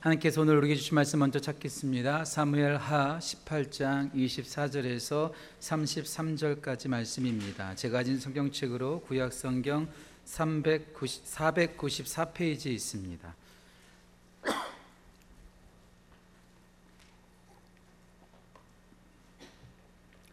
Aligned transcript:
하나님께서 0.00 0.42
오늘 0.42 0.56
우리에게 0.58 0.76
주신 0.76 0.94
말씀 0.94 1.18
먼저 1.18 1.40
찾겠습니다. 1.40 2.24
사무엘 2.24 2.76
하 2.76 3.18
18장 3.18 4.14
24절에서 4.14 5.32
33절까지 5.58 6.86
말씀입니다. 6.86 7.74
제가 7.74 7.98
가진 7.98 8.20
성경책으로 8.20 9.00
구약 9.00 9.32
성경 9.32 9.88
390, 10.24 11.24
494페이지에 11.24 12.66
있습니다. 12.68 13.34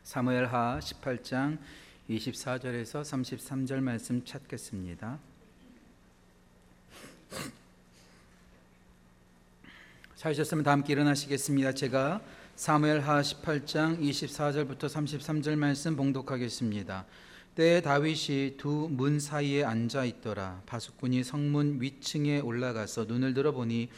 사무엘 0.04 0.46
하 0.46 0.78
18장 0.80 1.58
24절에서 2.08 3.02
33절 3.02 3.80
말씀 3.80 4.24
찾겠습니다. 4.24 5.18
찾으셨으면 10.26 10.64
다 10.64 10.72
함께 10.72 10.94
일어나시겠습니다. 10.94 11.74
제가 11.74 12.20
사무엘 12.56 13.02
하 13.02 13.22
18장 13.22 14.00
24절부터 14.02 14.90
33절 14.90 15.56
말씀 15.56 15.96
봉독하겠습니다. 15.96 17.06
때에 17.54 17.82
다윗이 17.82 18.58
두 18.58 18.88
문 18.90 19.20
사이에 19.20 19.64
앉아 19.64 20.04
있더라. 20.06 20.64
바수꾼이 20.66 21.24
성문 21.24 21.80
위층에 21.80 22.40
올라가서 22.40 23.06
눈을 23.06 23.36
들어보니 23.36 23.90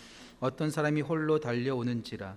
어떤 0.41 0.69
사람이 0.69 0.99
홀로 0.99 1.39
달려오는지라. 1.39 2.35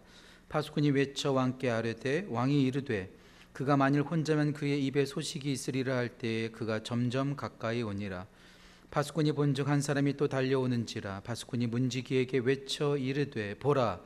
바수꾼이 0.49 0.91
외쳐 0.91 1.33
왕께 1.33 1.69
아뢰되 1.69 2.29
왕이 2.31 2.63
이르되 2.63 3.11
그가 3.53 3.77
만일 3.77 4.03
혼자면 4.03 4.53
그의 4.53 4.87
입에 4.87 5.05
소식이 5.05 5.51
있으리라 5.51 5.97
할 5.97 6.11
때에 6.11 6.51
그가 6.51 6.85
점점 6.85 7.35
가까이 7.35 7.83
오니라. 7.83 8.29
바수꾼이 8.91 9.33
본즉 9.33 9.69
한 9.69 9.81
사람이 9.81 10.17
또 10.17 10.29
달려오는지라 10.29 11.21
바수꾼이 11.21 11.69
문지기에게 11.69 12.39
외쳐 12.39 12.97
이르되 12.97 13.55
보라 13.55 14.01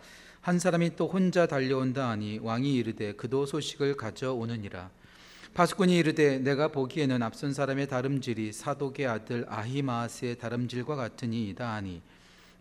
한 0.45 0.59
사람이 0.59 0.95
또 0.97 1.09
혼자 1.09 1.47
달려온다 1.47 2.11
하니 2.11 2.39
왕이 2.43 2.75
이르되 2.75 3.15
그도 3.15 3.47
소식을 3.47 3.97
가져오느니라. 3.97 4.91
바수꾼이 5.55 5.97
이르되 5.97 6.39
내가 6.39 6.69
보기에는 6.69 7.23
앞선 7.23 7.55
사람의 7.55 7.89
다름질이 7.89 8.53
사독의 8.53 9.07
아들 9.07 9.47
아히마스의 9.49 10.37
다름질과 10.37 10.97
같으니이다 10.97 11.73
하니 11.73 12.03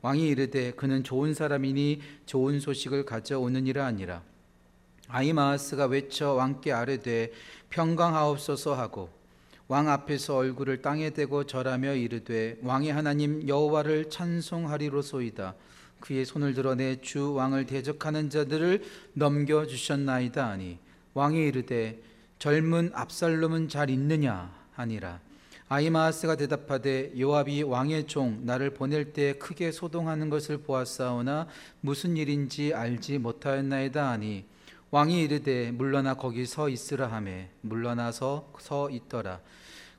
왕이 0.02 0.30
이르되 0.30 0.72
그는 0.72 1.04
좋은 1.04 1.34
사람이니 1.34 2.00
좋은 2.26 2.62
소식을 2.62 3.04
가져오느니라 3.04 3.86
아니라. 3.86 4.22
아히마스가 5.10 5.88
외쳐 5.88 6.32
왕께 6.32 6.72
아뢰되 6.72 7.34
평강하옵소서 7.70 8.76
하고 8.76 9.10
왕 9.68 9.88
앞에서 9.90 10.36
얼굴을 10.36 10.82
땅에 10.82 11.12
대고 11.12 11.46
절하며 11.46 11.96
이르되 11.96 12.58
왕의 12.64 12.92
하나님 12.92 13.48
여호와를 13.48 14.10
찬송하리로소이다. 14.10 15.56
그의 16.02 16.26
손을 16.26 16.54
들어 16.54 16.76
내주 16.76 17.34
왕을 17.34 17.66
대적하는 17.66 18.30
자들을 18.30 18.84
넘겨 19.14 19.66
주셨나이다 19.66 20.50
하니 20.50 20.80
왕이 21.14 21.48
이르되 21.48 22.02
젊은 22.40 22.92
압살롬은 22.94 23.70
잘 23.70 23.90
있느냐 23.90 24.54
하니라. 24.74 25.22
아이마스가 25.70 26.36
대답하되 26.36 27.14
요압이 27.18 27.64
왕의 27.64 28.08
종 28.08 28.42
나를 28.44 28.72
보낼 28.72 29.14
때 29.14 29.34
크게 29.34 29.72
소동하는 29.72 30.30
것을 30.30 30.58
보았사오나 30.58 31.48
무슨 31.80 32.18
일인지 32.18 32.74
알지 32.74 33.18
못하였나이다 33.20 34.12
하니 34.12 34.46
왕이 34.94 35.24
이르되 35.24 35.72
물러나 35.72 36.14
거기 36.14 36.46
서 36.46 36.70
있으라 36.70 37.08
하매 37.08 37.50
물러나서 37.62 38.54
서 38.60 38.92
있더라. 38.92 39.40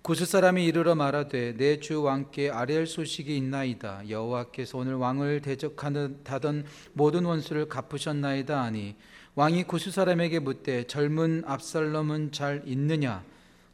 구스 0.02 0.24
사람이 0.24 0.64
이르러 0.64 0.94
말하되 0.94 1.56
내 1.56 1.80
주 1.80 2.02
왕께 2.02 2.48
아뢰할 2.48 2.86
소식이 2.86 3.36
있나이다. 3.36 4.08
여호와께서 4.08 4.78
오늘 4.78 4.94
왕을 4.94 5.40
대적하던 5.40 6.64
모든 6.92 7.24
원수를 7.24 7.68
갚으셨나이다 7.68 8.62
하니 8.62 8.94
왕이 9.34 9.64
구스 9.64 9.90
사람에게 9.90 10.38
묻되 10.38 10.84
젊은 10.86 11.42
압살롬은 11.44 12.30
잘 12.30 12.62
있느냐? 12.64 13.24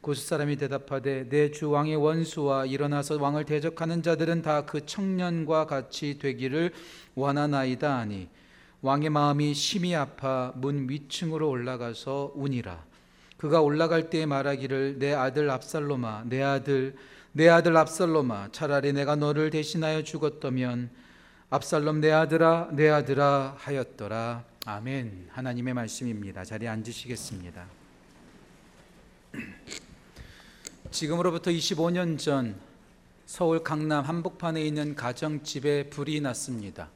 구스 0.01 0.25
사람이 0.25 0.55
대답하되 0.55 1.29
내 1.29 1.51
주 1.51 1.69
왕의 1.69 1.97
원수와 1.97 2.65
일어나서 2.65 3.21
왕을 3.21 3.45
대적하는 3.45 4.01
자들은 4.01 4.41
다 4.41 4.65
그 4.65 4.87
청년과 4.87 5.67
같이 5.67 6.17
되기를 6.17 6.73
원하나이다 7.13 7.99
하니 7.99 8.27
왕의 8.81 9.11
마음이 9.11 9.53
심히 9.53 9.95
아파 9.95 10.53
문 10.55 10.89
위층으로 10.89 11.47
올라가서 11.49 12.33
우니라. 12.35 12.83
그가 13.37 13.61
올라갈 13.61 14.09
때에 14.09 14.25
말하기를 14.25 14.97
내 14.97 15.13
아들 15.13 15.49
압살롬아 15.49 16.23
내 16.25 16.41
아들 16.41 16.95
내 17.31 17.47
아들 17.47 17.77
압살롬아 17.77 18.49
차라리 18.51 18.91
내가 18.93 19.15
너를 19.15 19.51
대신하여 19.51 20.03
죽었다면 20.03 20.89
압살롬 21.51 22.01
내 22.01 22.11
아들아 22.11 22.69
내 22.73 22.89
아들아 22.89 23.55
하였더라. 23.57 24.45
아멘. 24.65 25.29
하나님의 25.31 25.73
말씀입니다. 25.75 26.43
자리에 26.43 26.67
앉으시겠습니다. 26.67 27.65
지금으로부터 30.91 31.51
25년 31.51 32.17
전 32.17 32.59
서울 33.27 33.63
강남 33.63 34.03
한복판에 34.05 34.61
있는 34.63 34.95
가정집에 34.95 35.89
불이 35.89 36.21
났습니다. 36.21 36.89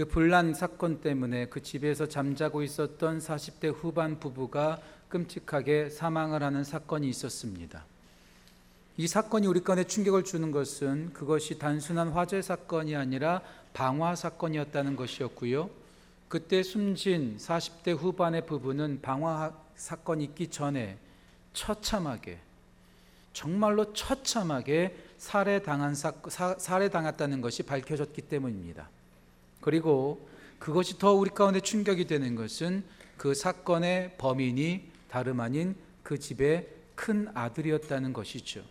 그 0.00 0.06
불난 0.06 0.54
사건 0.54 1.02
때문에 1.02 1.48
그 1.48 1.62
집에서 1.62 2.08
잠자고 2.08 2.62
있었던 2.62 3.18
40대 3.18 3.70
후반 3.70 4.18
부부가 4.18 4.80
끔찍하게 5.10 5.90
사망을 5.90 6.42
하는 6.42 6.64
사건이 6.64 7.06
있었습니다. 7.10 7.84
이 8.96 9.06
사건이 9.06 9.46
우리 9.46 9.62
가운데 9.62 9.84
충격을 9.84 10.24
주는 10.24 10.52
것은 10.52 11.12
그것이 11.12 11.58
단순한 11.58 12.12
화재 12.12 12.40
사건이 12.40 12.96
아니라 12.96 13.42
방화 13.74 14.16
사건이었다는 14.16 14.96
것이었고요. 14.96 15.68
그때 16.30 16.62
숨진 16.62 17.36
40대 17.36 17.94
후반의 17.94 18.46
부부는 18.46 19.02
방화 19.02 19.52
사건이 19.76 20.24
있기 20.24 20.48
전에 20.48 20.96
처참하게 21.52 22.38
정말로 23.34 23.92
처참하게 23.92 24.96
살해당한 25.18 25.94
사, 25.94 26.14
살해당했다는 26.56 27.42
것이 27.42 27.64
밝혀졌기 27.64 28.22
때문입니다. 28.22 28.88
그리고 29.60 30.28
그것이 30.58 30.98
더 30.98 31.12
우리 31.14 31.30
가운데 31.30 31.60
충격이 31.60 32.06
되는 32.06 32.34
것은 32.34 32.84
그 33.16 33.34
사건의 33.34 34.14
범인이 34.18 34.88
다름 35.08 35.40
아닌 35.40 35.74
그 36.02 36.18
집의 36.18 36.68
큰 36.94 37.28
아들이었다는 37.34 38.12
것이죠. 38.12 38.62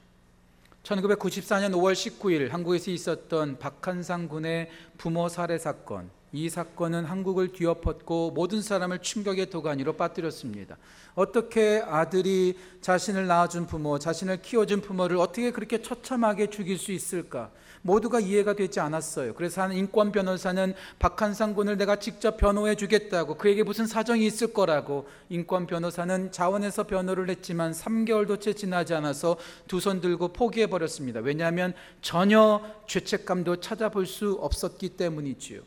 1994년 0.84 1.72
5월 1.74 1.94
19일 1.94 2.50
한국에서 2.50 2.92
있었던 2.92 3.60
박한상 3.60 4.28
군의 4.28 4.70
부모 4.98 5.30
살해 5.30 5.58
사건. 5.58 6.10
이 6.32 6.48
사건은 6.48 7.06
한국을 7.06 7.52
뒤엎었고 7.54 8.32
모든 8.32 8.62
사람을 8.62 9.00
충격의 9.00 9.50
도가니로 9.50 9.94
빠뜨렸습니다. 9.94 10.78
어떻게 11.16 11.84
아들이 11.84 12.58
자신을 12.82 13.26
낳아준 13.26 13.66
부모, 13.66 13.98
자신을 13.98 14.42
키워준 14.42 14.82
부모를 14.82 15.18
어떻게 15.18 15.52
그렇게 15.52 15.82
처참하게 15.82 16.52
죽일 16.52 16.78
수 16.78 16.92
있을까? 16.92 17.52
모두가 17.82 18.20
이해가 18.20 18.54
되지 18.54 18.80
않았어요. 18.80 19.34
그래서 19.34 19.62
한 19.62 19.74
인권 19.74 20.12
변호사는 20.12 20.74
박한상 21.00 21.54
군을 21.54 21.78
내가 21.78 21.96
직접 21.98 22.38
변호해 22.38 22.76
주겠다고 22.76 23.36
그에게 23.36 23.64
무슨 23.64 23.88
사정이 23.88 24.26
있을 24.26 24.54
거라고 24.54 25.08
인권 25.30 25.66
변호사는 25.68 26.32
자원에서 26.32 26.84
변호를 26.84 27.30
했지만 27.30 27.72
3개월도 27.72 28.40
채 28.42 28.54
지나지 28.54 28.94
않아서 28.94 29.38
두 29.68 29.80
손 29.80 30.02
들고 30.02 30.30
포기해 30.34 30.68
버렸습니다. 30.68 31.22
왜냐하면 31.22 31.74
전혀 32.02 32.62
죄책감도 32.88 33.62
찾아볼 33.62 34.06
수 34.06 34.38
없었기 34.42 34.90
때문이지요. 34.90 35.62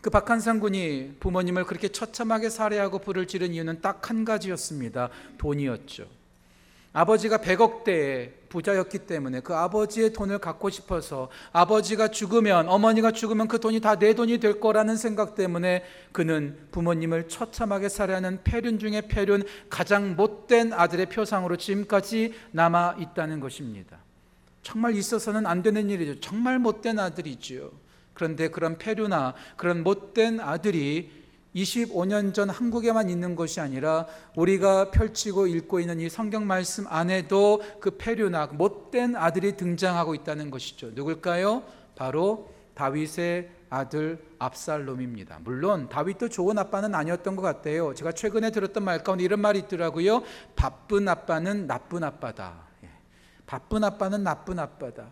그 0.00 0.10
박한상 0.10 0.58
군이 0.60 1.16
부모님을 1.20 1.64
그렇게 1.64 1.88
처참하게 1.88 2.50
살해하고 2.50 2.98
불을 3.00 3.26
지른 3.26 3.52
이유는 3.52 3.80
딱 3.82 4.10
한 4.10 4.24
가지였습니다. 4.24 5.10
돈이었죠. 5.38 6.21
아버지가 6.92 7.38
100억대의 7.38 8.42
부자였기 8.50 8.98
때문에 9.00 9.40
그 9.40 9.54
아버지의 9.54 10.12
돈을 10.12 10.38
갖고 10.38 10.68
싶어서 10.68 11.30
아버지가 11.52 12.08
죽으면 12.08 12.68
어머니가 12.68 13.12
죽으면 13.12 13.48
그 13.48 13.58
돈이 13.58 13.80
다 13.80 13.96
내 13.96 14.14
돈이 14.14 14.38
될 14.38 14.60
거라는 14.60 14.96
생각 14.96 15.34
때문에 15.34 15.84
그는 16.12 16.58
부모님을 16.70 17.28
처참하게 17.28 17.88
살해하는 17.88 18.40
폐륜 18.44 18.78
중에 18.78 19.02
폐륜 19.02 19.42
가장 19.70 20.16
못된 20.16 20.72
아들의 20.72 21.06
표상으로 21.06 21.56
지금까지 21.56 22.34
남아 22.50 22.96
있다는 22.98 23.40
것입니다. 23.40 23.98
정말 24.62 24.94
있어서는 24.94 25.46
안 25.46 25.62
되는 25.62 25.88
일이죠. 25.88 26.20
정말 26.20 26.58
못된 26.58 26.98
아들이지요. 26.98 27.70
그런데 28.12 28.48
그런 28.48 28.76
폐류나 28.76 29.34
그런 29.56 29.82
못된 29.82 30.40
아들이 30.40 31.10
25년 31.54 32.32
전 32.32 32.48
한국에만 32.48 33.10
있는 33.10 33.36
것이 33.36 33.60
아니라 33.60 34.06
우리가 34.36 34.90
펼치고 34.90 35.46
읽고 35.46 35.80
있는 35.80 36.00
이 36.00 36.08
성경 36.08 36.46
말씀 36.46 36.86
안에도 36.88 37.62
그 37.80 37.96
폐류나 37.98 38.46
못된 38.46 39.16
아들이 39.16 39.56
등장하고 39.56 40.14
있다는 40.14 40.50
것이죠. 40.50 40.92
누굴까요? 40.94 41.62
바로 41.94 42.50
다윗의 42.74 43.50
아들 43.68 44.22
압살롬입니다. 44.38 45.40
물론 45.42 45.88
다윗도 45.88 46.28
좋은 46.28 46.58
아빠는 46.58 46.94
아니었던 46.94 47.36
것 47.36 47.42
같아요. 47.42 47.94
제가 47.94 48.12
최근에 48.12 48.50
들었던 48.50 48.84
말 48.84 49.02
가운데 49.02 49.24
이런 49.24 49.40
말이 49.40 49.60
있더라고요. 49.60 50.22
바쁜 50.56 51.08
아빠는 51.08 51.66
나쁜 51.66 52.04
아빠다. 52.04 52.54
예. 52.84 52.88
바쁜 53.46 53.84
아빠는 53.84 54.24
나쁜 54.24 54.58
아빠다. 54.58 55.06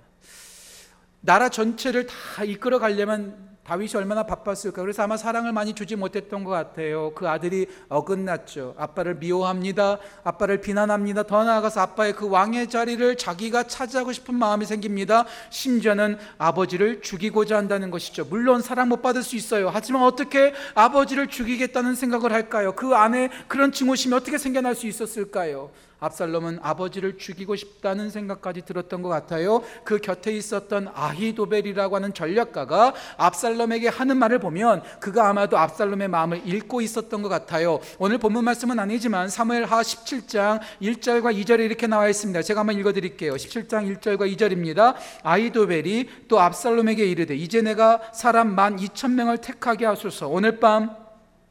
나라 1.22 1.48
전체를 1.48 2.06
다 2.06 2.44
이끌어 2.44 2.78
가려면 2.78 3.49
다윗이 3.70 3.92
얼마나 3.94 4.24
바빴을까. 4.24 4.82
그래서 4.82 5.04
아마 5.04 5.16
사랑을 5.16 5.52
많이 5.52 5.74
주지 5.74 5.94
못했던 5.94 6.42
것 6.42 6.50
같아요. 6.50 7.12
그 7.14 7.28
아들이 7.28 7.68
어긋났죠. 7.88 8.74
아빠를 8.76 9.14
미워합니다. 9.14 9.98
아빠를 10.24 10.60
비난합니다. 10.60 11.22
더 11.22 11.44
나아가서 11.44 11.80
아빠의 11.80 12.14
그 12.14 12.28
왕의 12.28 12.68
자리를 12.68 13.16
자기가 13.16 13.68
차지하고 13.68 14.10
싶은 14.10 14.34
마음이 14.34 14.66
생깁니다. 14.66 15.24
심지어는 15.50 16.18
아버지를 16.36 17.00
죽이고자 17.00 17.56
한다는 17.56 17.92
것이죠. 17.92 18.24
물론 18.24 18.60
사랑 18.60 18.88
못 18.88 19.02
받을 19.02 19.22
수 19.22 19.36
있어요. 19.36 19.70
하지만 19.72 20.02
어떻게 20.02 20.52
아버지를 20.74 21.28
죽이겠다는 21.28 21.94
생각을 21.94 22.32
할까요? 22.32 22.72
그 22.74 22.96
안에 22.96 23.28
그런 23.46 23.70
증오심이 23.70 24.12
어떻게 24.14 24.36
생겨날 24.36 24.74
수 24.74 24.88
있었을까요? 24.88 25.70
압살롬은 26.00 26.60
아버지를 26.62 27.18
죽이고 27.18 27.56
싶다는 27.56 28.10
생각까지 28.10 28.62
들었던 28.62 29.02
것 29.02 29.08
같아요. 29.08 29.62
그 29.84 29.98
곁에 29.98 30.32
있었던 30.32 30.88
아히도벨이라고 30.94 31.96
하는 31.96 32.12
전략가가 32.12 32.94
압살롬에게 33.16 33.88
하는 33.88 34.16
말을 34.16 34.38
보면 34.38 34.82
그가 34.98 35.28
아마도 35.28 35.58
압살롬의 35.58 36.08
마음을 36.08 36.42
읽고 36.44 36.80
있었던 36.80 37.22
것 37.22 37.28
같아요. 37.28 37.80
오늘 37.98 38.18
본문 38.18 38.44
말씀은 38.44 38.78
아니지만 38.78 39.28
사무엘하 39.28 39.82
17장 39.82 40.60
1절과 40.82 41.36
2절에 41.36 41.60
이렇게 41.60 41.86
나와 41.86 42.08
있습니다. 42.08 42.42
제가 42.42 42.60
한번 42.60 42.78
읽어 42.78 42.92
드릴게요. 42.92 43.34
17장 43.34 43.98
1절과 43.98 44.34
2절입니다. 44.36 44.94
아히도벨이 45.22 46.08
또 46.28 46.40
압살롬에게 46.40 47.04
이르되 47.06 47.34
이제 47.36 47.62
내가 47.62 48.00
사람 48.12 48.54
만 48.54 48.76
2천 48.76 49.12
명을 49.12 49.38
택하게 49.38 49.86
하소서. 49.86 50.28
오늘 50.28 50.58
밤 50.58 50.99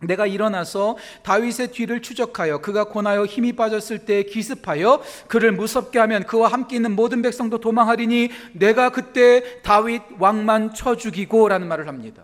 내가 0.01 0.25
일어나서 0.25 0.97
다윗의 1.23 1.71
뒤를 1.71 2.01
추적하여 2.01 2.59
그가 2.59 2.85
고나여 2.85 3.25
힘이 3.25 3.53
빠졌을 3.53 3.99
때 3.99 4.23
기습하여 4.23 5.01
그를 5.27 5.51
무섭게 5.51 5.99
하면 5.99 6.25
그와 6.25 6.47
함께 6.47 6.77
있는 6.77 6.95
모든 6.95 7.21
백성도 7.21 7.59
도망하리니 7.59 8.29
내가 8.53 8.91
그때 8.91 9.61
다윗 9.61 10.01
왕만 10.17 10.73
쳐 10.73 10.95
죽이고 10.95 11.49
라는 11.49 11.67
말을 11.67 11.87
합니다. 11.87 12.23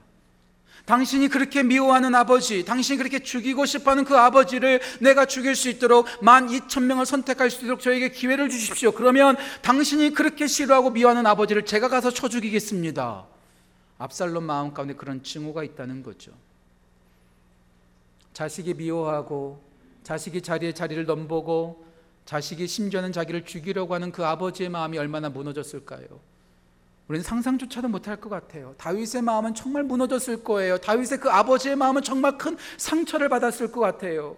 당신이 0.86 1.30
그렇게 1.30 1.64
미워하는 1.64 2.14
아버지, 2.14 2.64
당신이 2.64 3.00
그렇게 3.00 3.20
죽이고 3.20 3.66
싶어하는 3.66 4.06
그 4.06 4.16
아버지를 4.16 4.80
내가 5.00 5.26
죽일 5.26 5.56
수 5.56 5.68
있도록 5.68 6.08
만 6.22 6.50
이천 6.52 6.86
명을 6.86 7.08
선택할 7.08 7.50
수 7.50 7.64
있도록 7.66 7.82
저에게 7.82 8.10
기회를 8.10 8.50
주십시오. 8.50 8.92
그러면 8.92 9.36
당신이 9.64 10.12
그렇게 10.12 10.46
싫어하고 10.46 10.92
미워하는 10.92 11.26
아버지를 11.26 11.66
제가 11.66 11.90
가서 11.90 12.12
쳐 12.12 12.30
죽이겠습니다. 12.30 13.26
압살롬 13.98 14.44
마음 14.44 14.74
가운데 14.74 14.94
그런 14.94 15.24
증오가 15.24 15.64
있다는 15.64 16.04
거죠. 16.04 16.32
자식이 18.36 18.74
미워하고 18.74 19.62
자식이 20.04 20.42
자리에 20.42 20.74
자리를 20.74 21.06
넘보고 21.06 21.86
자식이 22.26 22.68
심지어는 22.68 23.14
자기를 23.14 23.46
죽이려고 23.46 23.94
하는 23.94 24.12
그 24.12 24.26
아버지의 24.26 24.70
마음이 24.70 24.98
얼마나 24.98 25.30
무너졌을까요? 25.30 26.06
우리는 27.08 27.24
상상조차도 27.24 27.88
못할 27.88 28.18
것 28.18 28.30
같아요. 28.30 28.76
다윗의 28.78 29.22
마음은 29.22 29.54
정말 29.54 29.84
무너졌을 29.84 30.44
거예요. 30.44 30.78
다윗의 30.78 31.20
그 31.20 31.30
아버지의 31.30 31.78
마음은 31.78 32.02
정말 32.02 32.38
큰 32.38 32.58
상처를 32.78 33.30
받았을 33.30 33.72
것 33.72 33.80
같아요. 33.80 34.36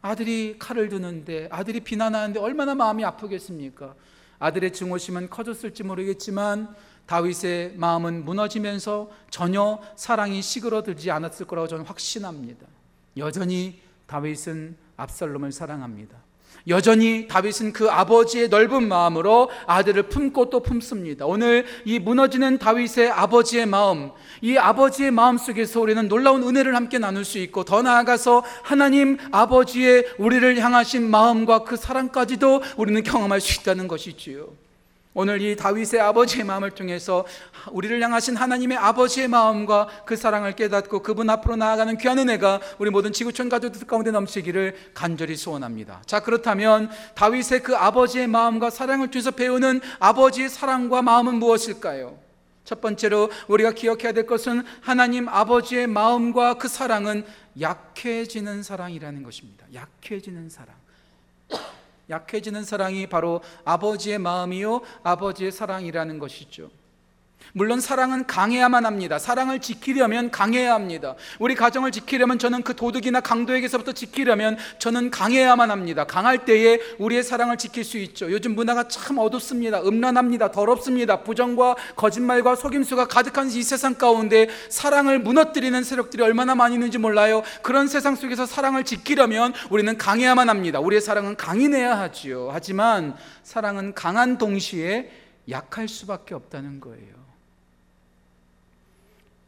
아들이 0.00 0.56
칼을 0.58 0.88
드는데 0.88 1.48
아들이 1.50 1.80
비난하는데 1.80 2.38
얼마나 2.38 2.76
마음이 2.76 3.04
아프겠습니까? 3.04 3.96
아들의 4.38 4.72
증오심은 4.72 5.28
커졌을지 5.28 5.82
모르겠지만 5.82 6.72
다윗의 7.06 7.74
마음은 7.76 8.24
무너지면서 8.24 9.10
전혀 9.30 9.78
사랑이 9.96 10.40
시그러들지 10.40 11.10
않았을 11.10 11.46
거라고 11.46 11.68
저는 11.68 11.84
확신합니다. 11.84 12.66
여전히 13.16 13.80
다윗은 14.06 14.76
압살롬을 14.96 15.52
사랑합니다. 15.52 16.16
여전히 16.66 17.28
다윗은 17.28 17.74
그 17.74 17.90
아버지의 17.90 18.48
넓은 18.48 18.88
마음으로 18.88 19.50
아들을 19.66 20.04
품고 20.04 20.48
또 20.48 20.60
품습니다. 20.60 21.26
오늘 21.26 21.66
이 21.84 21.98
무너지는 21.98 22.58
다윗의 22.58 23.10
아버지의 23.10 23.66
마음, 23.66 24.12
이 24.40 24.56
아버지의 24.56 25.10
마음 25.10 25.36
속에서 25.36 25.80
우리는 25.80 26.08
놀라운 26.08 26.42
은혜를 26.42 26.74
함께 26.74 26.98
나눌 26.98 27.24
수 27.24 27.38
있고 27.38 27.64
더 27.64 27.82
나아가서 27.82 28.44
하나님 28.62 29.18
아버지의 29.30 30.06
우리를 30.18 30.58
향하신 30.58 31.10
마음과 31.10 31.64
그 31.64 31.76
사랑까지도 31.76 32.62
우리는 32.78 33.02
경험할 33.02 33.42
수 33.42 33.60
있다는 33.60 33.86
것이지요. 33.86 34.63
오늘 35.14 35.40
이 35.40 35.54
다윗의 35.54 36.00
아버지의 36.00 36.44
마음을 36.44 36.72
통해서 36.72 37.24
우리를 37.70 38.02
향하신 38.02 38.36
하나님의 38.36 38.76
아버지의 38.76 39.28
마음과 39.28 39.88
그 40.04 40.16
사랑을 40.16 40.56
깨닫고 40.56 41.02
그분 41.02 41.30
앞으로 41.30 41.54
나아가는 41.54 41.96
귀한 41.98 42.18
은혜가 42.18 42.60
우리 42.78 42.90
모든 42.90 43.12
지구촌 43.12 43.48
가족들 43.48 43.86
가운데 43.86 44.10
넘치기를 44.10 44.74
간절히 44.92 45.36
소원합니다. 45.36 46.02
자, 46.04 46.18
그렇다면 46.20 46.90
다윗의 47.14 47.62
그 47.62 47.76
아버지의 47.76 48.26
마음과 48.26 48.70
사랑을 48.70 49.08
통해서 49.10 49.30
배우는 49.30 49.80
아버지의 50.00 50.48
사랑과 50.48 51.00
마음은 51.00 51.36
무엇일까요? 51.36 52.18
첫 52.64 52.80
번째로 52.80 53.30
우리가 53.46 53.72
기억해야 53.72 54.12
될 54.12 54.26
것은 54.26 54.64
하나님 54.80 55.28
아버지의 55.28 55.86
마음과 55.86 56.54
그 56.54 56.66
사랑은 56.66 57.24
약해지는 57.60 58.64
사랑이라는 58.64 59.22
것입니다. 59.22 59.64
약해지는 59.72 60.48
사랑. 60.48 60.74
약해지는 62.10 62.64
사랑이 62.64 63.06
바로 63.06 63.40
아버지의 63.64 64.18
마음이요 64.18 64.82
아버지의 65.02 65.52
사랑이라는 65.52 66.18
것이죠. 66.18 66.70
물론 67.52 67.80
사랑은 67.80 68.26
강해야만 68.26 68.86
합니다. 68.86 69.18
사랑을 69.18 69.60
지키려면 69.60 70.30
강해야 70.30 70.74
합니다. 70.74 71.14
우리 71.38 71.54
가정을 71.54 71.92
지키려면 71.92 72.38
저는 72.38 72.62
그 72.62 72.74
도둑이나 72.74 73.20
강도에게서부터 73.20 73.92
지키려면 73.92 74.56
저는 74.78 75.10
강해야만 75.10 75.70
합니다. 75.70 76.04
강할 76.04 76.44
때에 76.44 76.80
우리의 76.98 77.22
사랑을 77.22 77.56
지킬 77.56 77.84
수 77.84 77.98
있죠. 77.98 78.30
요즘 78.30 78.54
문화가 78.54 78.88
참 78.88 79.18
어둡습니다. 79.18 79.82
음란합니다. 79.82 80.50
더럽습니다. 80.50 81.22
부정과 81.22 81.76
거짓말과 81.96 82.56
속임수가 82.56 83.08
가득한 83.08 83.50
이 83.50 83.62
세상 83.62 83.94
가운데 83.94 84.48
사랑을 84.68 85.18
무너뜨리는 85.18 85.82
세력들이 85.82 86.22
얼마나 86.22 86.54
많이 86.54 86.74
있는지 86.74 86.98
몰라요. 86.98 87.42
그런 87.62 87.86
세상 87.86 88.16
속에서 88.16 88.46
사랑을 88.46 88.84
지키려면 88.84 89.52
우리는 89.70 89.96
강해야만 89.96 90.48
합니다. 90.48 90.80
우리의 90.80 91.00
사랑은 91.00 91.36
강인해야 91.36 91.98
하지요. 91.98 92.50
하지만 92.52 93.16
사랑은 93.42 93.94
강한 93.94 94.38
동시에 94.38 95.10
약할 95.48 95.88
수밖에 95.88 96.34
없다는 96.34 96.80
거예요. 96.80 97.23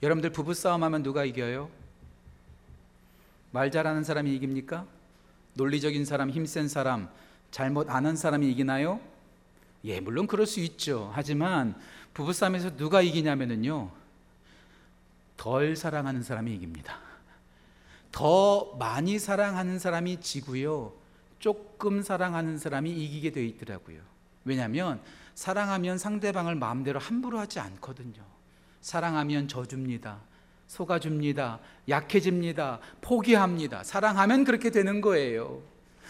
여러분들 0.02 0.30
부부 0.30 0.54
싸움 0.54 0.84
하면 0.84 1.02
누가 1.02 1.24
이겨요? 1.24 1.70
말 3.50 3.70
잘하는 3.70 4.04
사람이 4.04 4.34
이깁니까? 4.34 4.86
논리적인 5.54 6.04
사람, 6.04 6.30
힘센 6.30 6.68
사람, 6.68 7.08
잘못 7.50 7.88
아는 7.88 8.16
사람이 8.16 8.50
이기나요? 8.50 9.00
예, 9.84 10.00
물론 10.00 10.26
그럴 10.26 10.46
수 10.46 10.60
있죠. 10.60 11.10
하지만 11.14 11.74
부부 12.12 12.32
싸움에서 12.32 12.76
누가 12.76 13.00
이기냐면은요. 13.00 13.90
덜 15.36 15.76
사랑하는 15.76 16.22
사람이 16.22 16.54
이깁니다. 16.54 16.98
더 18.12 18.74
많이 18.78 19.18
사랑하는 19.18 19.78
사람이 19.78 20.20
지고요. 20.20 20.92
조금 21.38 22.02
사랑하는 22.02 22.58
사람이 22.58 22.90
이기게 22.90 23.30
돼 23.30 23.44
있더라고요. 23.46 24.00
왜냐하면 24.44 25.00
사랑하면 25.34 25.98
상대방을 25.98 26.54
마음대로 26.54 26.98
함부로 26.98 27.38
하지 27.38 27.60
않거든요. 27.60 28.35
사랑하면 28.80 29.48
져줍니다. 29.48 30.20
속아줍니다. 30.66 31.60
약해집니다. 31.88 32.80
포기합니다. 33.00 33.84
사랑하면 33.84 34.44
그렇게 34.44 34.70
되는 34.70 35.00
거예요. 35.00 35.62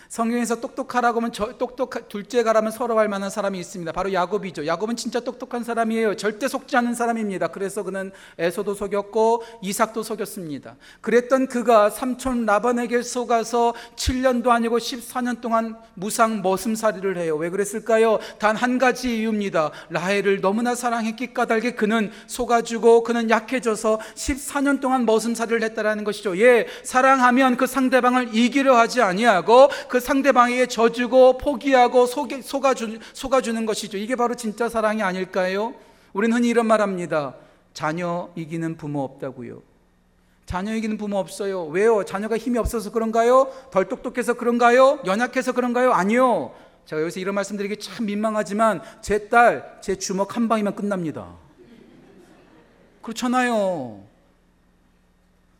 성경에서 0.08 0.60
똑똑하라고 0.60 1.20
하면 1.20 1.32
저, 1.32 1.56
똑똑 1.56 2.08
둘째 2.08 2.42
가라면 2.42 2.72
서로 2.72 2.98
할 2.98 3.08
만한 3.08 3.30
사람이 3.30 3.58
있습니다. 3.58 3.92
바로 3.92 4.12
야곱이죠. 4.12 4.66
야곱은 4.66 4.96
진짜 4.96 5.20
똑똑한 5.20 5.64
사람이에요. 5.64 6.16
절대 6.16 6.48
속지 6.48 6.76
않는 6.76 6.94
사람입니다. 6.94 7.48
그래서 7.48 7.82
그는 7.82 8.12
에서도 8.38 8.74
속였고 8.74 9.42
이삭도 9.62 10.02
속였습니다. 10.02 10.76
그랬던 11.00 11.46
그가 11.48 11.88
삼촌 11.90 12.44
라반에게 12.44 13.02
속아서 13.02 13.74
7년도 13.96 14.48
아니고 14.48 14.78
14년 14.78 15.40
동안 15.40 15.76
무상 15.94 16.42
머슴살이를 16.42 17.16
해요. 17.16 17.36
왜 17.36 17.48
그랬을까요? 17.48 18.18
단 18.38 18.56
한 18.56 18.78
가지 18.78 19.18
이유입니다. 19.18 19.70
라헬을 19.90 20.40
너무나 20.40 20.74
사랑했기 20.74 21.32
까닭에 21.34 21.72
그는 21.72 22.10
속아주고 22.26 23.04
그는 23.04 23.30
약해져서 23.30 24.00
14년 24.14 24.80
동안 24.80 25.06
머슴살이를 25.06 25.62
했다라는 25.62 26.04
것이죠. 26.04 26.38
예, 26.38 26.66
사랑하면 26.82 27.56
그 27.56 27.66
상대방을 27.66 28.34
이기려 28.34 28.76
하지 28.76 29.02
아니하고 29.02 29.68
그 29.88 29.95
상대방에게 30.00 30.66
져주고 30.66 31.38
포기하고 31.38 32.06
속아주, 32.06 32.98
속아주는 33.12 33.66
것이죠. 33.66 33.98
이게 33.98 34.16
바로 34.16 34.34
진짜 34.34 34.68
사랑이 34.68 35.02
아닐까요? 35.02 35.74
우리는 36.12 36.36
흔히 36.36 36.48
이런 36.48 36.66
말 36.66 36.80
합니다. 36.80 37.34
자녀 37.74 38.30
이기는 38.34 38.76
부모 38.76 39.02
없다고요. 39.04 39.62
자녀 40.46 40.74
이기는 40.74 40.96
부모 40.96 41.18
없어요. 41.18 41.66
왜요? 41.66 42.04
자녀가 42.04 42.38
힘이 42.38 42.58
없어서 42.58 42.92
그런가요? 42.92 43.52
덜 43.70 43.88
똑똑해서 43.88 44.34
그런가요? 44.34 45.00
연약해서 45.04 45.52
그런가요? 45.52 45.92
아니요. 45.92 46.54
제가 46.86 47.02
여기서 47.02 47.18
이런 47.18 47.34
말씀 47.34 47.56
드리기 47.56 47.78
참 47.78 48.06
민망하지만 48.06 48.80
제 49.02 49.28
딸, 49.28 49.78
제 49.82 49.96
주먹 49.96 50.36
한 50.36 50.48
방이면 50.48 50.76
끝납니다. 50.76 51.34
그렇잖아요. 53.02 54.02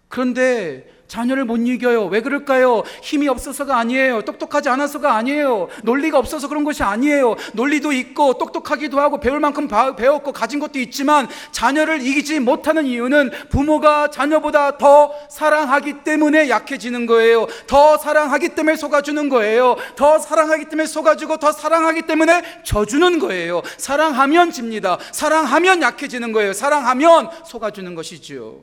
그런데 0.09 0.89
자녀를 1.09 1.45
못 1.45 1.57
이겨요. 1.57 2.07
왜 2.07 2.21
그럴까요? 2.21 2.83
힘이 3.03 3.29
없어서가 3.29 3.77
아니에요. 3.79 4.23
똑똑하지 4.23 4.69
않아서가 4.69 5.15
아니에요. 5.15 5.69
논리가 5.83 6.19
없어서 6.19 6.49
그런 6.49 6.65
것이 6.65 6.83
아니에요. 6.83 7.37
논리도 7.55 7.93
있고 7.93 8.35
똑똑하기도 8.39 8.99
하고 9.01 9.21
배울 9.21 9.41
만큼 9.41 9.69
바- 9.69 9.95
배웠고 9.95 10.33
가진 10.33 10.59
것도 10.59 10.79
있지만 10.81 11.29
자녀를 11.53 12.03
이기지 12.05 12.41
못하는 12.41 12.87
이유는 12.87 13.31
부모가 13.51 14.11
자녀보다 14.11 14.79
더 14.79 15.13
사랑하기 15.31 16.05
때문에 16.05 16.49
약해지는 16.49 17.07
거예요. 17.07 17.47
더 17.67 17.97
사랑하기 17.99 18.51
때문에 18.51 18.77
속아주는 18.77 19.29
거예요. 19.29 19.77
더 19.95 20.19
사랑하기 20.19 20.65
때문에 20.67 20.87
속아주고 20.87 21.37
더 21.39 21.53
사랑하기 21.53 22.03
때문에 22.03 22.43
져주는 22.65 23.19
거예요. 23.19 23.63
사랑하면 23.79 24.51
집니다. 24.51 24.99
사랑하면 25.13 25.83
약해지는 25.83 26.33
거예요. 26.33 26.53
사랑하면 26.53 27.31
속아주는 27.45 27.95
것이죠. 27.95 28.61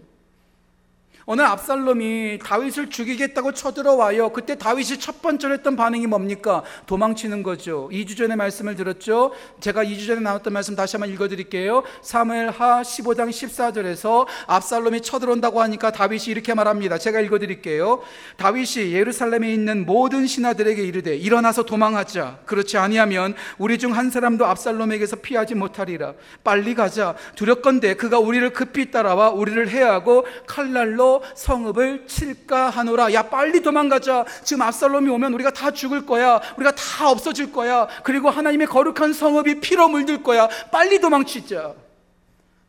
오늘 1.25 1.45
압살롬이 1.45 2.39
다윗을 2.43 2.89
죽이겠다고 2.89 3.53
쳐들어와요. 3.53 4.29
그때 4.33 4.57
다윗이 4.57 4.99
첫 4.99 5.21
번째로 5.21 5.53
했던 5.53 5.77
반응이 5.77 6.07
뭡니까? 6.07 6.63
도망치는 6.85 7.43
거죠. 7.43 7.87
2주 7.93 8.17
전에 8.17 8.35
말씀을 8.35 8.75
들었죠. 8.75 9.31
제가 9.61 9.85
2주 9.85 10.05
전에 10.05 10.19
나왔던 10.19 10.51
말씀 10.51 10.75
다시 10.75 10.97
한번 10.97 11.13
읽어드릴게요. 11.13 11.83
사무엘하 12.01 12.81
15장 12.81 13.29
14절에서 13.29 14.27
압살롬이 14.47 14.99
쳐들어온다고 14.99 15.61
하니까 15.61 15.91
다윗이 15.91 16.25
이렇게 16.27 16.53
말합니다. 16.53 16.97
제가 16.97 17.21
읽어드릴게요. 17.21 18.01
다윗이 18.35 18.91
예루살렘에 18.91 19.53
있는 19.53 19.85
모든 19.85 20.27
신하들에게 20.27 20.83
이르되 20.83 21.15
일어나서 21.15 21.63
도망하자. 21.63 22.39
그렇지 22.45 22.77
아니하면 22.77 23.33
우리 23.57 23.77
중 23.77 23.93
한 23.93 24.09
사람도 24.09 24.45
압살롬에게서 24.45 25.17
피하지 25.17 25.55
못하리라. 25.55 26.13
빨리 26.43 26.73
가자. 26.73 27.15
두렵건대 27.35 27.93
그가 27.95 28.19
우리를 28.19 28.51
급히 28.53 28.91
따라와 28.91 29.29
우리를 29.29 29.69
해하고 29.69 30.25
칼날로 30.47 31.12
성읍을 31.35 32.07
칠까 32.07 32.69
하노라. 32.69 33.13
야 33.13 33.29
빨리 33.29 33.61
도망가자. 33.61 34.25
지금 34.43 34.61
압살롬이 34.63 35.09
오면 35.09 35.33
우리가 35.33 35.51
다 35.51 35.71
죽을 35.71 36.05
거야. 36.05 36.41
우리가 36.55 36.73
다 36.75 37.09
없어질 37.09 37.51
거야. 37.51 37.87
그리고 38.03 38.29
하나님의 38.29 38.67
거룩한 38.67 39.13
성읍이 39.13 39.59
피로 39.59 39.87
물들 39.89 40.23
거야. 40.23 40.47
빨리 40.71 40.99
도망치자. 40.99 41.73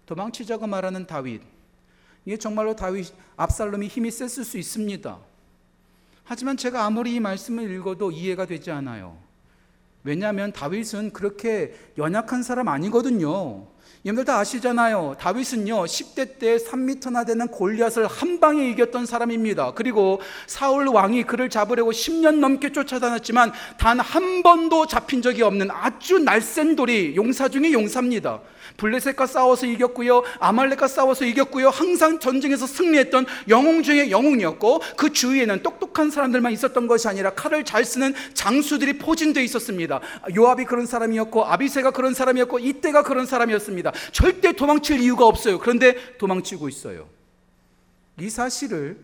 도망치자고 0.07 0.67
말하는 0.67 1.07
다윗. 1.07 1.43
이게 2.25 2.37
정말로 2.37 2.75
다윗 2.75 3.13
압살롬이 3.37 3.87
힘이 3.89 4.11
셌을 4.11 4.45
수 4.45 4.59
있습니다. 4.59 5.19
하지만 6.25 6.57
제가 6.57 6.85
아무리 6.85 7.15
이 7.15 7.21
말씀을 7.21 7.71
읽어도 7.71 8.11
이해가 8.11 8.47
되지 8.47 8.71
않아요. 8.71 9.19
왜냐하면 10.03 10.53
다윗은 10.53 11.13
그렇게 11.13 11.75
연약한 11.99 12.43
사람 12.43 12.69
아니거든요. 12.69 13.67
여러분들 14.05 14.27
다 14.27 14.39
아시잖아요. 14.39 15.17
다윗은요, 15.19 15.85
10대 15.85 16.39
때 16.39 16.59
3미터나 16.59 17.27
되는 17.27 17.49
골리앗을 17.49 18.07
한 18.07 18.39
방에 18.39 18.69
이겼던 18.69 19.07
사람입니다. 19.07 19.73
그리고 19.73 20.21
사울 20.47 20.89
왕이 20.89 21.23
그를 21.23 21.49
잡으려고 21.49 21.91
10년 21.91 22.35
넘게 22.39 22.73
쫓아다녔지만 22.73 23.53
단 23.79 23.99
한 24.05 24.43
번도 24.43 24.87
잡힌 24.87 25.23
적이 25.23 25.43
없는 25.43 25.71
아주 25.71 26.19
날쌘 26.19 26.77
돌이 26.77 27.17
용사 27.17 27.49
중에 27.49 27.73
용사입니다. 27.73 28.41
블레셋과 28.77 29.27
싸워서 29.27 29.67
이겼고요. 29.67 30.23
아말렉과 30.39 30.89
싸워서 30.89 31.25
이겼고요. 31.25 31.69
항상 31.69 32.19
전쟁에서 32.19 32.67
승리했던 32.67 33.27
영웅 33.49 33.83
중에 33.83 34.11
영웅이었고 34.11 34.81
그 34.97 35.13
주위에는 35.13 35.63
똑똑한 35.63 36.11
사람들만 36.11 36.53
있었던 36.53 36.87
것이 36.87 37.09
아니라 37.09 37.31
칼을 37.31 37.65
잘 37.65 37.85
쓰는 37.85 38.15
장수들이 38.35 38.99
포진되어 38.99 39.43
있었습니다. 39.43 40.01
요압이 40.37 40.65
그런 40.65 40.87
사람이었고 40.87 41.45
아비세가 41.45 41.91
그런 41.91 42.15
사람이었고 42.15 42.59
이때가 42.59 43.03
그런 43.03 43.27
사람이었습니다. 43.27 43.93
절대 44.13 44.53
도망칠 44.53 45.01
이유가 45.01 45.27
없어요. 45.27 45.59
그런데 45.59 46.17
도망치고 46.19 46.69
있어요. 46.69 47.09
이 48.21 48.31
사실을 48.31 48.99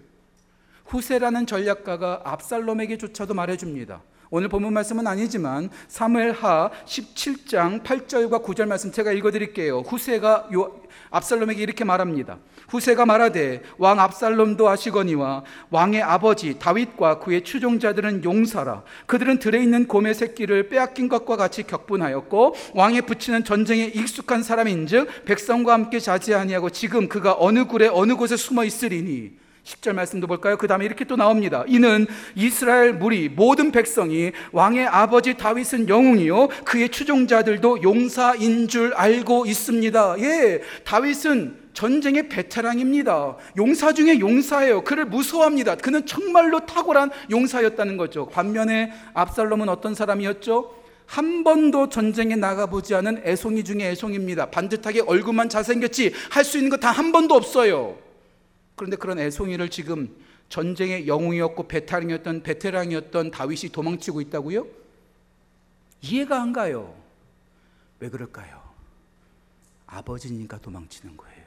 후세라는 0.86 1.46
전략가가 1.46 2.22
압살롬에게조차도 2.24 3.34
말해줍니다. 3.34 4.02
오늘 4.32 4.48
본문 4.48 4.72
말씀은 4.72 5.08
아니지만 5.08 5.70
사무엘하 5.88 6.70
17장 6.86 7.82
8절과 7.82 8.44
9절 8.44 8.66
말씀 8.66 8.92
제가 8.92 9.10
읽어 9.10 9.32
드릴게요. 9.32 9.80
후세가 9.80 10.50
요 10.54 10.80
압살롬에게 11.10 11.60
이렇게 11.60 11.82
말합니다. 11.82 12.38
후세가 12.68 13.06
말하되 13.06 13.62
왕 13.78 13.98
압살롬도 13.98 14.68
아시거니와 14.68 15.42
왕의 15.70 16.02
아버지 16.02 16.60
다윗과 16.60 17.18
그의 17.18 17.42
추종자들은 17.42 18.22
용사라. 18.22 18.84
그들은 19.06 19.40
들에 19.40 19.60
있는 19.60 19.88
곰의 19.88 20.14
새끼를 20.14 20.68
빼앗긴 20.68 21.08
것과 21.08 21.36
같이 21.36 21.64
격분하였고 21.64 22.54
왕의 22.74 23.02
붙이는 23.02 23.42
전쟁에 23.42 23.86
익숙한 23.86 24.44
사람인즉 24.44 25.24
백성과 25.24 25.72
함께 25.72 25.98
자지 25.98 26.36
아니하고 26.36 26.70
지금 26.70 27.08
그가 27.08 27.34
어느 27.36 27.66
굴에 27.66 27.88
어느 27.88 28.14
곳에 28.14 28.36
숨어 28.36 28.62
있으리니 28.62 29.39
10절 29.64 29.92
말씀도 29.92 30.26
볼까요? 30.26 30.56
그 30.56 30.66
다음에 30.66 30.84
이렇게 30.84 31.04
또 31.04 31.16
나옵니다. 31.16 31.64
이는 31.68 32.06
이스라엘 32.34 32.94
무리 32.94 33.28
모든 33.28 33.70
백성이 33.70 34.32
왕의 34.52 34.86
아버지 34.86 35.34
다윗은 35.34 35.88
영웅이요 35.88 36.48
그의 36.64 36.88
추종자들도 36.88 37.82
용사인 37.82 38.68
줄 38.68 38.94
알고 38.94 39.46
있습니다. 39.46 40.16
예, 40.20 40.62
다윗은 40.84 41.60
전쟁의 41.74 42.28
베테랑입니다. 42.28 43.36
용사 43.56 43.92
중에 43.92 44.18
용사예요. 44.18 44.82
그를 44.82 45.04
무서워합니다. 45.04 45.76
그는 45.76 46.04
정말로 46.04 46.66
탁월한 46.66 47.10
용사였다는 47.30 47.96
거죠. 47.96 48.26
반면에 48.26 48.92
압살롬은 49.14 49.68
어떤 49.68 49.94
사람이었죠? 49.94 50.74
한 51.06 51.44
번도 51.44 51.88
전쟁에 51.88 52.36
나가보지 52.36 52.94
않은 52.96 53.22
애송이 53.24 53.64
중에 53.64 53.90
애송입니다. 53.90 54.46
반듯하게 54.46 55.02
얼굴만 55.06 55.48
잘생겼지 55.48 56.12
할 56.30 56.44
수 56.44 56.56
있는 56.58 56.70
거 56.70 56.76
다 56.76 56.90
한 56.92 57.12
번도 57.12 57.34
없어요. 57.34 57.96
그런데 58.80 58.96
그런 58.96 59.18
애송이를 59.18 59.68
지금 59.68 60.16
전쟁의 60.48 61.06
영웅이었고 61.06 61.68
베테랑이었던 61.68 62.42
베테랑이었던 62.42 63.30
다윗이 63.30 63.72
도망치고 63.72 64.22
있다고요? 64.22 64.66
이해가 66.00 66.40
안 66.40 66.54
가요. 66.54 66.96
왜 67.98 68.08
그럴까요? 68.08 68.62
아버지니까 69.86 70.56
도망치는 70.60 71.14
거예요. 71.18 71.46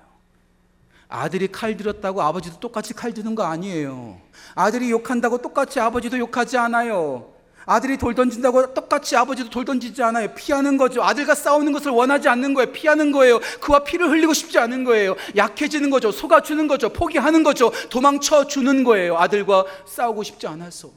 아들이 1.10 1.52
칼 1.52 1.76
들었다고 1.76 2.22
아버지도 2.22 2.60
똑같이 2.60 2.94
칼 2.94 3.16
드는 3.16 3.34
거 3.34 3.42
아니에요. 3.42 4.22
아들이 4.54 4.92
욕한다고 4.92 5.40
똑같이 5.40 5.80
아버지도 5.80 6.20
욕하지 6.20 6.60
않아요. 6.60 7.34
아들이 7.66 7.98
돌 7.98 8.14
던진다고 8.14 8.74
똑같이 8.74 9.16
아버지도 9.16 9.50
돌 9.50 9.66
던지지 9.66 10.02
않아요. 10.04 10.34
피하는 10.36 10.78
거죠. 10.78 11.04
아들과 11.04 11.36
싸우는 11.36 11.72
것을 11.72 11.92
원하지 11.92 12.28
않는 12.30 12.54
거예요. 12.54 12.72
피하는 12.72 13.12
거예요. 13.12 13.40
그와 13.62 13.84
피를 13.84 14.10
흘리고 14.10 14.34
싶지 14.34 14.60
않은 14.60 14.84
거예요. 14.84 15.16
약해지는 15.36 15.90
거죠. 15.90 16.12
속아주는 16.12 16.68
거죠. 16.68 16.90
포기하는 16.90 17.44
거죠. 17.44 17.72
도망쳐 17.90 18.48
주는 18.48 18.84
거예요. 18.84 19.18
아들과 19.18 19.66
싸우고 19.86 20.24
싶지 20.24 20.48
않아서. 20.48 20.92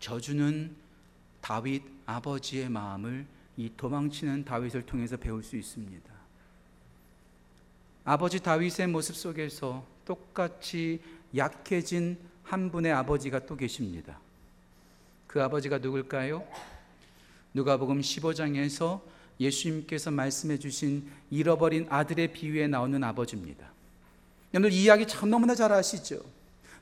저주는 0.00 0.74
다윗 1.40 1.82
아버지의 2.06 2.68
마음을 2.68 3.26
이 3.56 3.70
도망치는 3.76 4.44
다윗을 4.44 4.82
통해서 4.82 5.16
배울 5.16 5.42
수 5.42 5.56
있습니다. 5.56 6.12
아버지 8.04 8.40
다윗의 8.40 8.86
모습 8.88 9.16
속에서 9.16 9.84
똑같이 10.04 11.00
약해진 11.36 12.18
한 12.44 12.70
분의 12.70 12.92
아버지가 12.92 13.46
또 13.46 13.56
계십니다. 13.56 14.20
그 15.36 15.42
아버지가 15.42 15.76
누굴까요? 15.76 16.42
누가복음 17.52 18.00
15장에서 18.00 19.02
예수님께서 19.38 20.10
말씀해 20.10 20.58
주신 20.58 21.10
잃어버린 21.28 21.86
아들의 21.90 22.32
비유에 22.32 22.68
나오는 22.68 23.04
아버지입니다. 23.04 23.70
여러분 24.54 24.72
이 24.72 24.84
이야기 24.84 25.06
참 25.06 25.28
너무나 25.28 25.54
잘 25.54 25.72
아시죠? 25.72 26.20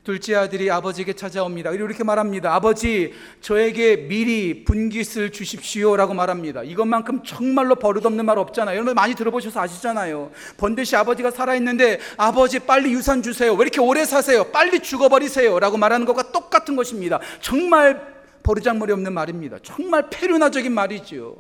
둘째 0.04 0.37
아들이 0.37 0.70
아버지에게 0.70 1.14
찾아옵니다. 1.14 1.70
그리고 1.70 1.87
이렇게 1.87 2.04
말합니다. 2.04 2.54
아버지, 2.54 3.12
저에게 3.40 3.96
미리 4.06 4.62
분깃을 4.62 5.32
주십시오라고 5.32 6.14
말합니다. 6.14 6.62
이것만큼 6.62 7.25
정말로 7.25 7.75
버릇없는 7.75 8.25
말 8.25 8.38
없잖아요. 8.38 8.76
여러분 8.76 8.94
많이 8.94 9.16
들어보셔서 9.16 9.58
아시잖아요. 9.58 10.30
번듯이 10.58 10.94
아버지가 10.94 11.32
살아있는데 11.32 11.99
아버지 12.18 12.61
빨리 12.61 12.92
유산 12.92 13.20
주세요. 13.20 13.52
왜 13.54 13.62
이렇게 13.62 13.80
오래 13.80 14.04
사세요? 14.04 14.44
빨리 14.52 14.78
죽어버리세요라고 14.78 15.76
말하는 15.76 16.06
것과 16.06 16.30
똑같은 16.30 16.76
것입니다. 16.76 17.18
정말 17.40 18.13
버르장머리 18.44 18.92
없는 18.92 19.12
말입니다. 19.12 19.58
정말 19.60 20.08
페르나적인 20.10 20.72
말이지요. 20.72 21.36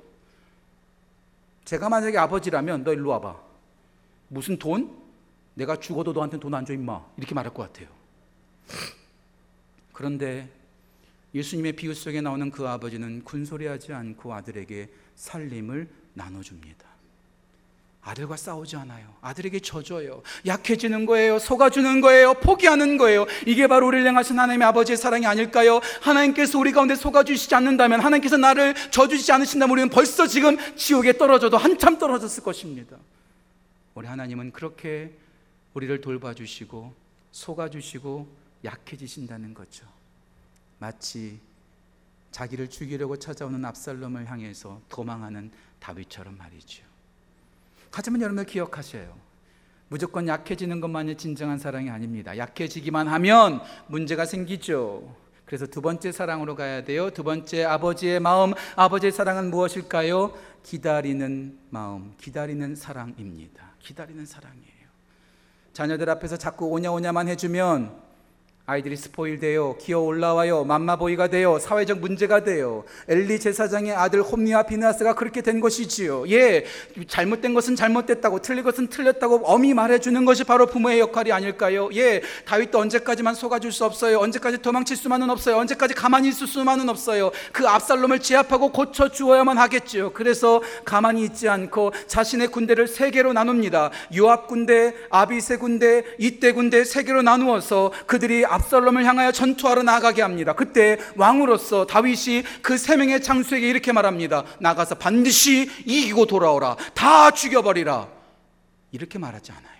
제가 1.64 1.88
만약에 1.88 2.18
아버지라면 2.18 2.82
너 2.82 2.92
일로 2.92 3.10
와봐. 3.10 3.40
무슨 4.28 4.58
돈? 4.58 4.90
내가 5.54 5.78
죽어도 5.78 6.12
너한테 6.12 6.38
돈 6.40 6.52
안 6.54 6.64
줘 6.66 6.72
임마. 6.72 7.00
이렇게 7.16 7.34
말할 7.34 7.54
것 7.54 7.62
같아요. 7.62 7.88
그런데 9.92 10.50
예수님의 11.34 11.74
비유 11.74 11.94
속에 11.94 12.20
나오는 12.20 12.50
그 12.50 12.66
아버지는 12.66 13.22
군소리하지 13.22 13.92
않고 13.92 14.32
아들에게 14.34 14.88
살림을 15.14 15.88
나눠줍니다. 16.14 16.93
아들과 18.04 18.36
싸우지 18.36 18.76
않아요. 18.76 19.06
아들에게 19.22 19.60
져줘요. 19.60 20.22
약해지는 20.44 21.06
거예요. 21.06 21.38
속아주는 21.38 22.02
거예요. 22.02 22.34
포기하는 22.34 22.98
거예요. 22.98 23.24
이게 23.46 23.66
바로 23.66 23.86
우리를 23.86 24.06
향하신 24.06 24.38
하나님의 24.38 24.68
아버지의 24.68 24.98
사랑이 24.98 25.26
아닐까요? 25.26 25.80
하나님께서 26.02 26.58
우리 26.58 26.70
가운데 26.72 26.94
속아주시지 26.94 27.54
않는다면, 27.54 28.00
하나님께서 28.00 28.36
나를 28.36 28.74
져주시지 28.90 29.32
않으신다면 29.32 29.72
우리는 29.72 29.88
벌써 29.88 30.26
지금 30.26 30.58
지옥에 30.76 31.14
떨어져도 31.14 31.56
한참 31.56 31.98
떨어졌을 31.98 32.44
것입니다. 32.44 32.98
우리 33.94 34.06
하나님은 34.06 34.52
그렇게 34.52 35.12
우리를 35.72 36.00
돌봐주시고 36.02 36.94
속아주시고 37.32 38.28
약해지신다는 38.64 39.54
거죠. 39.54 39.86
마치 40.78 41.38
자기를 42.32 42.68
죽이려고 42.68 43.16
찾아오는 43.18 43.64
압살롬을 43.64 44.28
향해서 44.28 44.80
도망하는 44.90 45.50
다윗처럼 45.78 46.36
말이죠. 46.36 46.93
하지만 47.94 48.20
여러분들 48.20 48.44
기억하셔요. 48.46 49.14
무조건 49.88 50.26
약해지는 50.26 50.80
것만이 50.80 51.16
진정한 51.16 51.58
사랑이 51.58 51.90
아닙니다. 51.90 52.36
약해지기만 52.36 53.06
하면 53.06 53.60
문제가 53.86 54.24
생기죠. 54.24 55.14
그래서 55.46 55.66
두 55.66 55.80
번째 55.80 56.10
사랑으로 56.10 56.56
가야 56.56 56.84
돼요. 56.84 57.10
두 57.10 57.22
번째 57.22 57.64
아버지의 57.64 58.18
마음, 58.18 58.52
아버지의 58.76 59.12
사랑은 59.12 59.50
무엇일까요? 59.50 60.36
기다리는 60.64 61.58
마음, 61.70 62.14
기다리는 62.18 62.74
사랑입니다. 62.74 63.62
기다리는 63.78 64.26
사랑이에요. 64.26 64.64
자녀들 65.72 66.10
앞에서 66.10 66.36
자꾸 66.36 66.66
오냐오냐만 66.66 67.28
해주면 67.28 68.03
아이들이 68.66 68.96
스포일 68.96 69.40
돼요. 69.40 69.76
기어 69.78 70.00
올라와요. 70.00 70.64
맘마보이가 70.64 71.26
돼요. 71.28 71.58
사회적 71.58 71.98
문제가 71.98 72.44
돼요. 72.44 72.84
엘리 73.08 73.38
제사장의 73.38 73.92
아들 73.92 74.22
홈리와 74.22 74.62
비나스가 74.62 75.14
그렇게 75.14 75.42
된 75.42 75.60
것이지요. 75.60 76.24
예, 76.30 76.64
잘못된 77.06 77.52
것은 77.52 77.76
잘못됐다고, 77.76 78.40
틀린 78.40 78.64
것은 78.64 78.86
틀렸다고 78.86 79.42
엄히 79.44 79.74
말해주는 79.74 80.24
것이 80.24 80.44
바로 80.44 80.64
부모의 80.64 80.98
역할이 81.00 81.30
아닐까요? 81.30 81.90
예, 81.92 82.22
다윗도 82.46 82.78
언제까지만 82.78 83.34
속아줄 83.34 83.70
수 83.70 83.84
없어요. 83.84 84.18
언제까지 84.20 84.62
도망칠 84.62 84.96
수만은 84.96 85.28
없어요. 85.28 85.58
언제까지 85.58 85.92
가만히 85.92 86.30
있을 86.30 86.46
수만은 86.46 86.88
없어요. 86.88 87.32
그 87.52 87.68
압살롬을 87.68 88.20
제압하고 88.20 88.72
고쳐 88.72 89.10
주어야만 89.10 89.58
하겠지요. 89.58 90.14
그래서 90.14 90.62
가만히 90.86 91.24
있지 91.24 91.50
않고 91.50 91.92
자신의 92.06 92.48
군대를 92.48 92.88
세 92.88 93.10
개로 93.10 93.34
나눕니다. 93.34 93.90
요압 94.16 94.46
군대, 94.46 94.94
아비세 95.10 95.58
군대, 95.58 96.02
이때 96.16 96.52
군대 96.52 96.82
세 96.82 97.02
개로 97.02 97.20
나누어서 97.20 97.92
그들이 98.06 98.46
압살롬을 98.54 99.04
향하여 99.04 99.32
전투하러 99.32 99.82
나가게 99.82 100.22
합니다. 100.22 100.52
그때 100.52 100.98
왕으로서 101.16 101.86
다윗이 101.86 102.42
그 102.62 102.84
세 102.84 102.96
명의 102.96 103.22
장수에게 103.22 103.66
이렇게 103.66 103.92
말합니다. 103.92 104.44
나가서 104.60 104.96
반드시 104.96 105.70
이기고 105.86 106.26
돌아오라. 106.26 106.76
다 106.92 107.30
죽여버리라. 107.30 108.08
이렇게 108.92 109.18
말하지 109.18 109.52
않아요. 109.52 109.74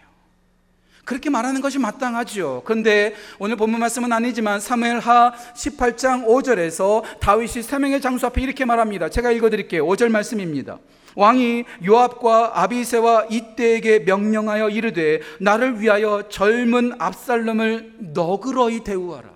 그렇게 1.04 1.28
말하는 1.28 1.60
것이 1.60 1.78
마땅하지요. 1.78 2.62
그런데 2.64 3.14
오늘 3.38 3.56
본문 3.56 3.78
말씀은 3.78 4.10
아니지만 4.10 4.58
사무엘하 4.58 5.34
18장 5.54 6.26
5절에서 6.26 7.02
다윗이 7.20 7.62
세 7.62 7.78
명의 7.78 8.00
장수 8.00 8.24
앞에 8.26 8.40
이렇게 8.40 8.64
말합니다. 8.64 9.10
제가 9.10 9.30
읽어 9.32 9.50
드릴게요. 9.50 9.86
5절 9.86 10.08
말씀입니다. 10.08 10.78
왕이 11.16 11.64
요압과 11.86 12.60
아비세와 12.62 13.26
이때에게 13.30 14.00
명령하여 14.00 14.70
이르되 14.70 15.20
나를 15.40 15.80
위하여 15.80 16.28
젊은 16.28 16.92
압살롬을 16.98 17.94
너그러이 18.14 18.80
대우하라. 18.80 19.30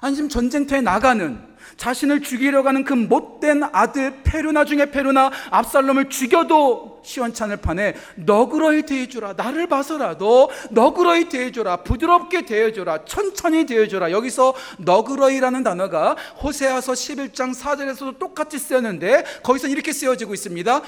아니 0.00 0.16
지금 0.16 0.28
전쟁터에 0.28 0.80
나가는 0.80 1.51
자신을 1.76 2.22
죽이려고 2.22 2.68
하는 2.68 2.84
그 2.84 2.92
못된 2.92 3.62
아들 3.72 4.22
페루나 4.22 4.64
중에 4.64 4.90
페루나 4.90 5.30
압살롬을 5.50 6.08
죽여도 6.08 7.02
시원찮을 7.04 7.58
판에 7.58 7.94
너그러이 8.16 8.82
대해주라. 8.82 9.34
나를 9.34 9.66
봐서라도 9.66 10.50
너그러이 10.70 11.28
대해줘라. 11.28 11.78
부드럽게 11.78 12.44
대해줘라. 12.44 13.04
천천히 13.04 13.66
대해줘라. 13.66 14.10
여기서 14.10 14.54
너그러이라는 14.78 15.62
단어가 15.62 16.16
호세아서 16.42 16.92
11장 16.92 17.54
4절에서도 17.54 18.18
똑같이 18.18 18.58
쓰였는데 18.58 19.24
거기서 19.42 19.68
이렇게 19.68 19.92
쓰여지고 19.92 20.34
있습니다. 20.34 20.82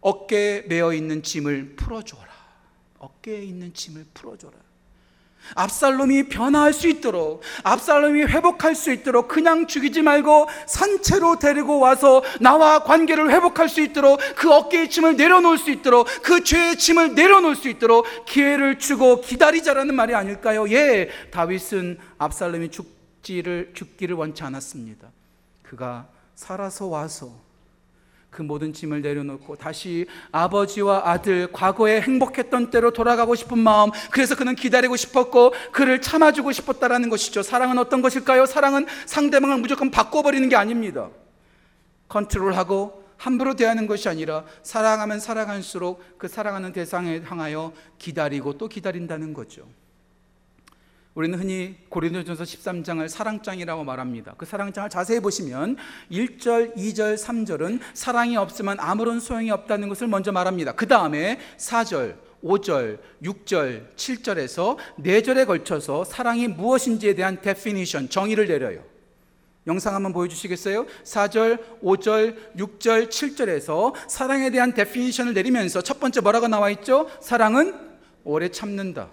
어깨에 0.00 0.62
메어 0.68 0.92
있는 0.92 1.22
짐을 1.22 1.76
풀어줘라. 1.76 2.32
어깨에 2.98 3.42
있는 3.42 3.74
짐을 3.74 4.06
풀어줘라 4.14 4.52
압살롬이 5.54 6.28
변화할 6.28 6.72
수 6.72 6.88
있도록 6.88 7.42
압살롬이 7.62 8.22
회복할 8.22 8.74
수 8.74 8.92
있도록 8.92 9.28
그냥 9.28 9.66
죽이지 9.66 10.02
말고 10.02 10.48
산채로 10.66 11.38
데리고 11.38 11.78
와서 11.78 12.22
나와 12.40 12.82
관계를 12.84 13.30
회복할 13.30 13.68
수 13.68 13.80
있도록 13.80 14.20
그 14.36 14.52
어깨의 14.52 14.90
짐을 14.90 15.16
내려놓을 15.16 15.58
수 15.58 15.70
있도록 15.70 16.06
그 16.22 16.42
죄의 16.42 16.78
짐을 16.78 17.14
내려놓을 17.14 17.56
수 17.56 17.68
있도록 17.68 18.06
기회를 18.26 18.78
주고 18.78 19.20
기다리자라는 19.20 19.94
말이 19.94 20.14
아닐까요? 20.14 20.68
예, 20.70 21.10
다윗은 21.30 21.98
압살롬이 22.18 22.70
죽지를 22.70 23.72
죽기를 23.74 24.16
원치 24.16 24.42
않았습니다. 24.42 25.08
그가 25.62 26.08
살아서 26.34 26.86
와서 26.86 27.32
그 28.32 28.40
모든 28.40 28.72
짐을 28.72 29.02
내려놓고 29.02 29.56
다시 29.56 30.06
아버지와 30.32 31.02
아들 31.04 31.52
과거에 31.52 32.00
행복했던 32.00 32.70
때로 32.70 32.90
돌아가고 32.90 33.34
싶은 33.34 33.58
마음 33.58 33.90
그래서 34.10 34.34
그는 34.34 34.54
기다리고 34.54 34.96
싶었고 34.96 35.52
그를 35.70 36.00
참아주고 36.00 36.50
싶었다라는 36.50 37.10
것이죠. 37.10 37.42
사랑은 37.42 37.76
어떤 37.76 38.00
것일까요? 38.00 38.46
사랑은 38.46 38.86
상대방을 39.04 39.58
무조건 39.58 39.90
바꿔버리는 39.90 40.48
게 40.48 40.56
아닙니다. 40.56 41.10
컨트롤하고 42.08 43.04
함부로 43.18 43.54
대하는 43.54 43.86
것이 43.86 44.08
아니라 44.08 44.44
사랑하면 44.62 45.20
사랑할수록 45.20 46.02
그 46.18 46.26
사랑하는 46.26 46.72
대상에 46.72 47.20
향하여 47.20 47.74
기다리고 47.98 48.56
또 48.56 48.66
기다린다는 48.66 49.34
거죠 49.34 49.68
우리는 51.14 51.38
흔히 51.38 51.76
고린도전서 51.90 52.44
13장을 52.44 53.06
사랑장이라고 53.06 53.84
말합니다. 53.84 54.34
그 54.38 54.46
사랑장을 54.46 54.88
자세히 54.88 55.20
보시면 55.20 55.76
1절, 56.10 56.74
2절, 56.74 57.18
3절은 57.18 57.80
사랑이 57.92 58.36
없으면 58.38 58.78
아무런 58.80 59.20
소용이 59.20 59.50
없다는 59.50 59.90
것을 59.90 60.06
먼저 60.06 60.32
말합니다. 60.32 60.72
그 60.72 60.88
다음에 60.88 61.38
4절, 61.58 62.16
5절, 62.42 62.98
6절, 63.22 63.94
7절에서 63.94 64.78
4절에 65.00 65.46
걸쳐서 65.46 66.04
사랑이 66.04 66.48
무엇인지에 66.48 67.14
대한 67.14 67.42
definition, 67.42 68.08
정의를 68.08 68.48
내려요. 68.48 68.82
영상 69.66 69.94
한번 69.94 70.14
보여주시겠어요? 70.14 70.86
4절, 71.04 71.82
5절, 71.82 72.56
6절, 72.56 73.08
7절에서 73.10 73.92
사랑에 74.08 74.50
대한 74.50 74.72
definition을 74.72 75.34
내리면서 75.34 75.82
첫 75.82 76.00
번째 76.00 76.20
뭐라고 76.20 76.48
나와 76.48 76.70
있죠? 76.70 77.08
사랑은 77.20 77.78
오래 78.24 78.48
참는다. 78.48 79.10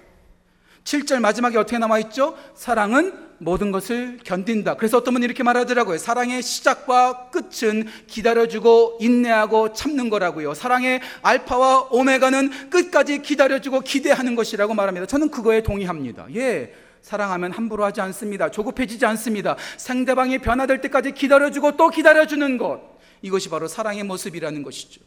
7절 0.89 1.19
마지막에 1.19 1.55
어떻게 1.55 1.77
나와 1.77 1.99
있죠? 1.99 2.35
사랑은 2.55 3.13
모든 3.37 3.71
것을 3.71 4.17
견딘다. 4.23 4.75
그래서 4.75 4.97
어떤 4.97 5.13
분이 5.13 5.23
이렇게 5.23 5.43
말하더라고요. 5.43 5.99
사랑의 5.99 6.41
시작과 6.41 7.29
끝은 7.29 7.87
기다려주고 8.07 8.97
인내하고 8.99 9.73
참는 9.73 10.09
거라고요. 10.09 10.55
사랑의 10.55 10.99
알파와 11.21 11.89
오메가는 11.91 12.71
끝까지 12.71 13.21
기다려주고 13.21 13.81
기대하는 13.81 14.35
것이라고 14.35 14.73
말합니다. 14.73 15.05
저는 15.05 15.29
그거에 15.29 15.61
동의합니다. 15.61 16.25
예. 16.35 16.73
사랑하면 17.03 17.51
함부로 17.51 17.85
하지 17.85 18.01
않습니다. 18.01 18.49
조급해지지 18.49 19.05
않습니다. 19.05 19.57
상대방이 19.77 20.39
변화될 20.39 20.81
때까지 20.81 21.11
기다려주고 21.11 21.77
또 21.77 21.89
기다려주는 21.89 22.57
것. 22.57 22.81
이것이 23.21 23.49
바로 23.49 23.67
사랑의 23.67 24.03
모습이라는 24.03 24.63
것이죠. 24.63 25.01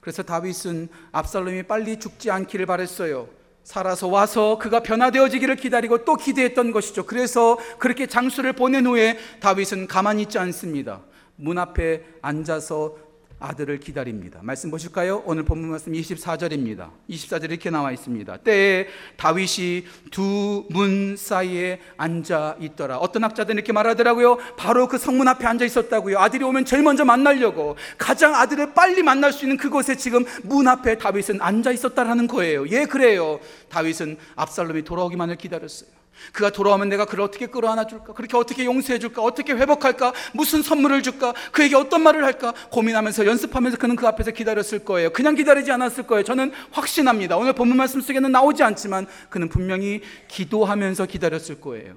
그래서 0.00 0.22
다윗은 0.22 0.88
압살롬이 1.10 1.64
빨리 1.64 1.98
죽지 1.98 2.30
않기를 2.30 2.66
바랬어요. 2.66 3.28
살아서 3.64 4.08
와서 4.08 4.58
그가 4.58 4.80
변화되어지기를 4.80 5.56
기다리고 5.56 6.04
또 6.04 6.16
기대했던 6.16 6.70
것이죠. 6.70 7.06
그래서 7.06 7.58
그렇게 7.78 8.06
장수를 8.06 8.52
보낸 8.52 8.86
후에 8.86 9.18
다윗은 9.40 9.88
가만히 9.88 10.22
있지 10.22 10.38
않습니다. 10.38 11.00
문 11.36 11.58
앞에 11.58 12.04
앉아서 12.22 12.96
아들을 13.44 13.78
기다립니다. 13.78 14.40
말씀 14.42 14.70
보실까요? 14.70 15.22
오늘 15.26 15.42
본문 15.44 15.70
말씀 15.70 15.92
24절입니다. 15.92 16.90
24절 17.10 17.44
이렇게 17.50 17.68
나와 17.70 17.92
있습니다. 17.92 18.38
때에 18.38 18.86
다윗이 19.16 19.84
두 20.10 20.64
문 20.70 21.16
사이에 21.16 21.80
앉아 21.96 22.56
있더라. 22.60 22.96
어떤 22.98 23.24
학자들은 23.24 23.56
이렇게 23.58 23.72
말하더라고요. 23.72 24.38
바로 24.56 24.88
그 24.88 24.96
성문 24.98 25.28
앞에 25.28 25.46
앉아 25.46 25.64
있었다고요. 25.64 26.18
아들이 26.18 26.42
오면 26.44 26.64
제일 26.64 26.82
먼저 26.82 27.04
만나려고 27.04 27.76
가장 27.98 28.34
아들을 28.34 28.72
빨리 28.72 29.02
만날 29.02 29.32
수 29.32 29.44
있는 29.44 29.56
그곳에 29.56 29.96
지금 29.96 30.24
문 30.42 30.66
앞에 30.66 30.96
다윗은 30.98 31.40
앉아 31.40 31.72
있었다라는 31.72 32.26
거예요. 32.28 32.66
예, 32.70 32.86
그래요. 32.86 33.40
다윗은 33.68 34.16
압살롬이 34.36 34.82
돌아오기만을 34.84 35.36
기다렸어요. 35.36 36.03
그가 36.32 36.50
돌아오면 36.50 36.88
내가 36.88 37.04
그를 37.04 37.24
어떻게 37.24 37.46
끌어안아 37.46 37.86
줄까? 37.86 38.12
그렇게 38.12 38.36
어떻게 38.36 38.64
용서해 38.64 38.98
줄까? 38.98 39.22
어떻게 39.22 39.52
회복할까? 39.52 40.12
무슨 40.32 40.62
선물을 40.62 41.02
줄까? 41.02 41.34
그에게 41.52 41.76
어떤 41.76 42.02
말을 42.02 42.24
할까? 42.24 42.52
고민하면서 42.70 43.26
연습하면서 43.26 43.78
그는 43.78 43.96
그 43.96 44.06
앞에서 44.06 44.30
기다렸을 44.30 44.84
거예요. 44.84 45.10
그냥 45.10 45.34
기다리지 45.34 45.70
않았을 45.72 46.06
거예요. 46.06 46.24
저는 46.24 46.52
확신합니다. 46.70 47.36
오늘 47.36 47.52
본문 47.52 47.76
말씀 47.76 48.00
속에는 48.00 48.32
나오지 48.32 48.62
않지만 48.62 49.06
그는 49.28 49.48
분명히 49.48 50.02
기도하면서 50.28 51.06
기다렸을 51.06 51.60
거예요. 51.60 51.96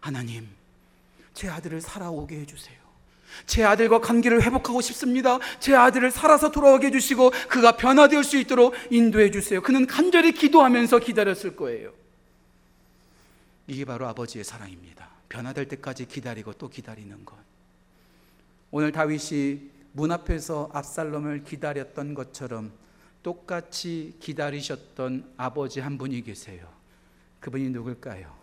하나님, 0.00 0.48
제 1.32 1.48
아들을 1.48 1.80
살아오게 1.80 2.36
해주세요. 2.40 2.76
제 3.46 3.64
아들과 3.64 4.00
관계를 4.00 4.42
회복하고 4.42 4.80
싶습니다. 4.80 5.38
제 5.58 5.74
아들을 5.74 6.10
살아서 6.10 6.50
돌아오게 6.50 6.86
해주시고 6.88 7.32
그가 7.48 7.72
변화될 7.72 8.22
수 8.22 8.36
있도록 8.38 8.74
인도해 8.90 9.30
주세요. 9.30 9.60
그는 9.60 9.86
간절히 9.86 10.32
기도하면서 10.32 11.00
기다렸을 11.00 11.56
거예요. 11.56 12.03
이게 13.66 13.84
바로 13.84 14.06
아버지의 14.08 14.44
사랑입니다. 14.44 15.08
변화될 15.28 15.68
때까지 15.68 16.06
기다리고 16.06 16.52
또 16.54 16.68
기다리는 16.68 17.24
것. 17.24 17.36
오늘 18.70 18.92
다윗이 18.92 19.70
문 19.92 20.10
앞에서 20.12 20.70
압살롬을 20.72 21.44
기다렸던 21.44 22.14
것처럼 22.14 22.72
똑같이 23.22 24.16
기다리셨던 24.20 25.34
아버지 25.36 25.80
한 25.80 25.96
분이 25.96 26.22
계세요. 26.22 26.68
그분이 27.40 27.70
누굴까요? 27.70 28.34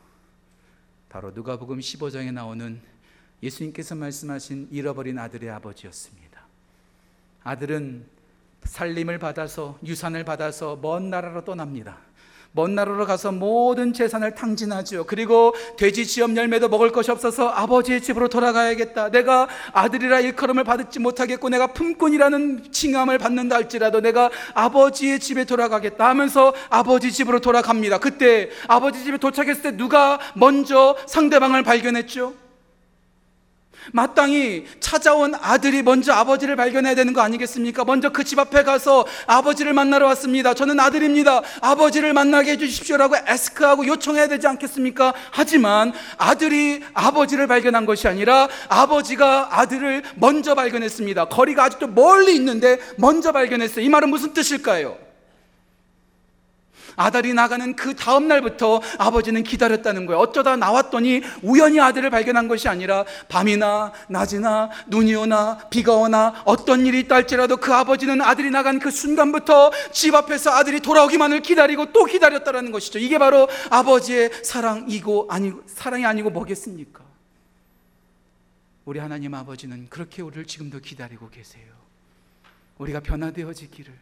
바로 1.09 1.31
누가복음 1.31 1.79
15장에 1.79 2.31
나오는 2.31 2.81
예수님께서 3.43 3.95
말씀하신 3.95 4.69
잃어버린 4.71 5.19
아들의 5.19 5.49
아버지였습니다. 5.49 6.41
아들은 7.43 8.05
살림을 8.63 9.19
받아서 9.19 9.77
유산을 9.83 10.23
받아서 10.23 10.77
먼 10.77 11.09
나라로 11.09 11.43
떠납니다. 11.43 11.97
먼 12.53 12.75
나라로 12.75 13.05
가서 13.05 13.31
모든 13.31 13.93
재산을 13.93 14.35
탕진하죠. 14.35 15.05
그리고 15.05 15.53
돼지 15.77 16.05
지엄 16.05 16.35
열매도 16.35 16.67
먹을 16.67 16.91
것이 16.91 17.09
없어서 17.09 17.47
아버지의 17.49 18.01
집으로 18.01 18.27
돌아가야겠다. 18.27 19.09
내가 19.09 19.47
아들이라 19.71 20.19
일컬음을 20.19 20.65
받지 20.65 20.99
못하겠고 20.99 21.47
내가 21.49 21.67
품꾼이라는 21.67 22.71
칭함을 22.71 23.19
받는다 23.19 23.55
할지라도 23.55 24.01
내가 24.01 24.29
아버지의 24.53 25.19
집에 25.19 25.45
돌아가겠다 25.45 26.09
하면서 26.09 26.53
아버지 26.69 27.11
집으로 27.11 27.39
돌아갑니다. 27.39 27.99
그때 27.99 28.49
아버지 28.67 29.03
집에 29.03 29.17
도착했을 29.17 29.61
때 29.61 29.77
누가 29.77 30.19
먼저 30.33 30.97
상대방을 31.07 31.63
발견했죠? 31.63 32.33
마땅히 33.93 34.65
찾아온 34.79 35.33
아들이 35.35 35.81
먼저 35.83 36.13
아버지를 36.13 36.55
발견해야 36.55 36.95
되는 36.95 37.13
거 37.13 37.21
아니겠습니까? 37.21 37.83
먼저 37.85 38.09
그 38.09 38.23
집 38.23 38.39
앞에 38.39 38.63
가서 38.63 39.05
아버지를 39.27 39.73
만나러 39.73 40.07
왔습니다. 40.07 40.53
저는 40.53 40.79
아들입니다. 40.79 41.41
아버지를 41.61 42.13
만나게 42.13 42.51
해주십시오라고 42.51 43.15
에스크하고 43.27 43.85
요청해야 43.87 44.27
되지 44.27 44.47
않겠습니까? 44.47 45.13
하지만 45.31 45.91
아들이 46.17 46.81
아버지를 46.93 47.47
발견한 47.47 47.85
것이 47.85 48.07
아니라 48.07 48.47
아버지가 48.69 49.59
아들을 49.59 50.03
먼저 50.15 50.55
발견했습니다. 50.55 51.25
거리가 51.25 51.65
아직도 51.65 51.87
멀리 51.87 52.35
있는데 52.35 52.79
먼저 52.97 53.31
발견했어요. 53.33 53.83
이 53.83 53.89
말은 53.89 54.09
무슨 54.09 54.33
뜻일까요? 54.33 54.97
아들이 56.95 57.33
나가는 57.33 57.75
그 57.75 57.95
다음 57.95 58.27
날부터 58.27 58.81
아버지는 58.97 59.43
기다렸다는 59.43 60.05
거예요. 60.05 60.19
어쩌다 60.19 60.55
나왔더니 60.55 61.21
우연히 61.41 61.79
아들을 61.79 62.09
발견한 62.09 62.47
것이 62.47 62.67
아니라 62.67 63.05
밤이나 63.27 63.91
낮이나 64.07 64.69
눈이 64.87 65.15
오나 65.15 65.57
비가 65.69 65.95
오나 65.95 66.41
어떤 66.45 66.85
일이 66.85 66.99
있다 67.01 67.15
할지라도 67.15 67.57
그 67.57 67.73
아버지는 67.73 68.21
아들이 68.21 68.49
나간 68.49 68.79
그 68.79 68.91
순간부터 68.91 69.71
집 69.91 70.15
앞에서 70.15 70.51
아들이 70.51 70.79
돌아오기만을 70.79 71.41
기다리고 71.41 71.91
또 71.91 72.05
기다렸다라는 72.05 72.71
것이죠. 72.71 72.99
이게 72.99 73.17
바로 73.17 73.47
아버지의 73.69 74.31
사랑이고 74.43 75.27
아니고 75.29 75.63
사랑이 75.67 76.05
아니고 76.05 76.29
뭐겠습니까? 76.29 77.01
우리 78.85 78.99
하나님 78.99 79.33
아버지는 79.33 79.87
그렇게 79.89 80.21
우리를 80.21 80.45
지금도 80.45 80.79
기다리고 80.79 81.29
계세요. 81.29 81.63
우리가 82.77 82.99
변화되어지기를 82.99 83.93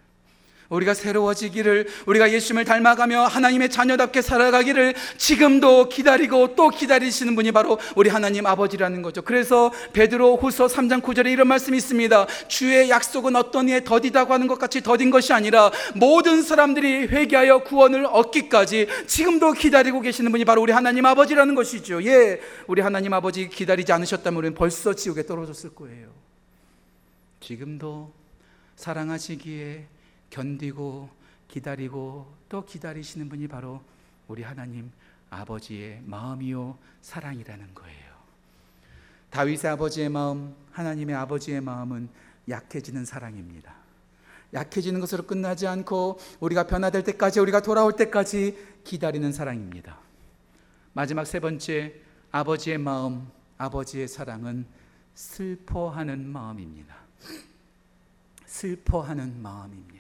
우리가 0.70 0.94
새로워지기를 0.94 1.88
우리가 2.06 2.32
예수님을 2.32 2.64
닮아가며 2.66 3.24
하나님의 3.24 3.70
자녀답게 3.70 4.22
살아가기를 4.22 4.94
지금도 5.18 5.90
기다리고 5.90 6.56
또 6.56 6.70
기다리시는 6.70 7.36
분이 7.36 7.52
바로 7.52 7.80
우리 7.96 8.10
하나님 8.10 8.46
아버지라는 8.46 9.02
거죠. 9.02 9.24
그래서 9.24 9.72
베드로 9.94 10.38
후서 10.38 10.68
3장 10.68 11.02
9절에 11.02 11.32
이런 11.32 11.48
말씀이 11.48 11.76
있습니다. 11.78 12.28
주의 12.48 12.90
약속은 12.90 13.36
어떤 13.36 13.68
이에 13.70 13.84
더디다고 13.84 14.34
하는 14.34 14.48
것 14.48 14.60
같이 14.60 14.82
더딘 14.82 15.10
것이 15.10 15.34
아니라 15.34 15.72
모든 15.96 16.44
사람들이 16.44 17.08
회개하여 17.08 17.64
구원을 17.64 18.06
얻기까지 18.06 18.88
지금도 19.08 19.54
기다리고 19.54 20.02
계시는 20.02 20.32
분이 20.32 20.46
바로 20.46 20.62
우리 20.62 20.72
하나님 20.72 21.06
아버지라는 21.06 21.56
것이죠. 21.56 22.04
예, 22.04 22.40
우리 22.68 22.82
하나님 22.82 23.14
아버지 23.14 23.50
기다리지 23.50 23.92
않으셨다면 23.92 24.38
우리는 24.38 24.56
벌써 24.56 24.94
지옥에 24.94 25.26
떨어졌을 25.26 25.74
거예요. 25.74 26.10
지금도 27.40 28.14
사랑하시기에 28.76 29.99
견디고 30.30 31.10
기다리고 31.48 32.32
또 32.48 32.66
기다리시는 32.66 33.30
분이 33.30 33.48
바로 33.48 33.82
우리 34.28 34.44
하나님 34.44 34.92
아버지의 35.30 36.02
마음이요 36.06 36.78
사랑이라는 37.02 37.74
거예요. 37.74 38.10
다윗의 39.30 39.72
아버지의 39.72 40.10
마음, 40.10 40.56
하나님의 40.72 41.16
아버지의 41.16 41.62
마음은 41.62 42.10
약해지는 42.48 43.06
사랑입니다. 43.06 43.74
약해지는 44.54 45.00
것으로 45.00 45.24
끝나지 45.24 45.68
않고 45.68 46.20
우리가 46.40 46.66
변화될 46.66 47.04
때까지 47.04 47.40
우리가 47.40 47.62
돌아올 47.62 47.96
때까지 47.96 48.58
기다리는 48.84 49.32
사랑입니다. 49.32 50.00
마지막 50.94 51.26
세 51.26 51.40
번째 51.40 51.94
아버지의 52.32 52.80
마음, 52.80 53.30
아버지의 53.58 54.08
사랑은 54.08 54.66
슬퍼하는 55.14 56.28
마음입니다. 56.28 56.96
슬퍼하는 58.46 59.40
마음입니다. 59.42 59.99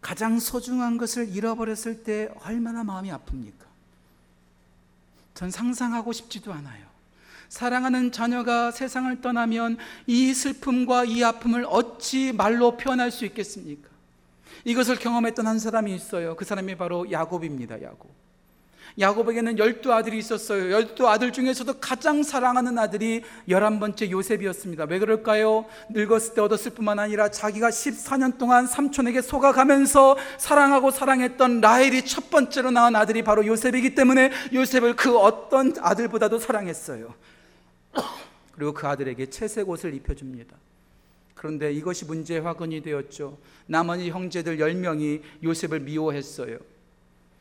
가장 0.00 0.38
소중한 0.38 0.96
것을 0.96 1.28
잃어버렸을 1.28 2.02
때 2.04 2.28
얼마나 2.42 2.82
마음이 2.84 3.10
아픕니까? 3.10 3.64
전 5.34 5.50
상상하고 5.50 6.12
싶지도 6.12 6.52
않아요. 6.52 6.90
사랑하는 7.48 8.12
자녀가 8.12 8.70
세상을 8.70 9.20
떠나면 9.20 9.76
이 10.06 10.32
슬픔과 10.32 11.04
이 11.04 11.22
아픔을 11.24 11.66
어찌 11.68 12.32
말로 12.32 12.76
표현할 12.76 13.10
수 13.10 13.24
있겠습니까? 13.26 13.88
이것을 14.64 14.96
경험했던 14.96 15.46
한 15.46 15.58
사람이 15.58 15.94
있어요. 15.94 16.36
그 16.36 16.44
사람이 16.44 16.76
바로 16.76 17.10
야곱입니다. 17.10 17.82
야곱. 17.82 18.19
야곱에게는 18.98 19.58
열두 19.58 19.92
아들이 19.92 20.18
있었어요. 20.18 20.70
열두 20.70 21.08
아들 21.08 21.32
중에서도 21.32 21.80
가장 21.80 22.22
사랑하는 22.22 22.78
아들이 22.78 23.22
열한 23.48 23.80
번째 23.80 24.10
요셉이었습니다. 24.10 24.84
왜 24.84 24.98
그럴까요? 24.98 25.66
늙었을 25.90 26.34
때 26.34 26.40
얻었을 26.40 26.72
뿐만 26.72 26.98
아니라 26.98 27.30
자기가 27.30 27.70
14년 27.70 28.38
동안 28.38 28.66
삼촌에게 28.66 29.22
속아가면서 29.22 30.16
사랑하고 30.38 30.90
사랑했던 30.90 31.60
라헬이 31.60 32.04
첫 32.04 32.30
번째로 32.30 32.70
낳은 32.70 32.96
아들이 32.96 33.22
바로 33.22 33.46
요셉이기 33.46 33.94
때문에 33.94 34.32
요셉을 34.52 34.96
그 34.96 35.16
어떤 35.18 35.74
아들보다도 35.78 36.38
사랑했어요. 36.38 37.14
그리고 38.52 38.74
그 38.74 38.86
아들에게 38.86 39.26
채색 39.26 39.68
옷을 39.68 39.94
입혀줍니다. 39.94 40.56
그런데 41.34 41.72
이것이 41.72 42.04
문제의 42.04 42.42
화근이 42.42 42.82
되었죠. 42.82 43.38
나머지 43.66 44.10
형제들 44.10 44.58
10명이 44.58 45.22
요셉을 45.42 45.80
미워했어요. 45.80 46.58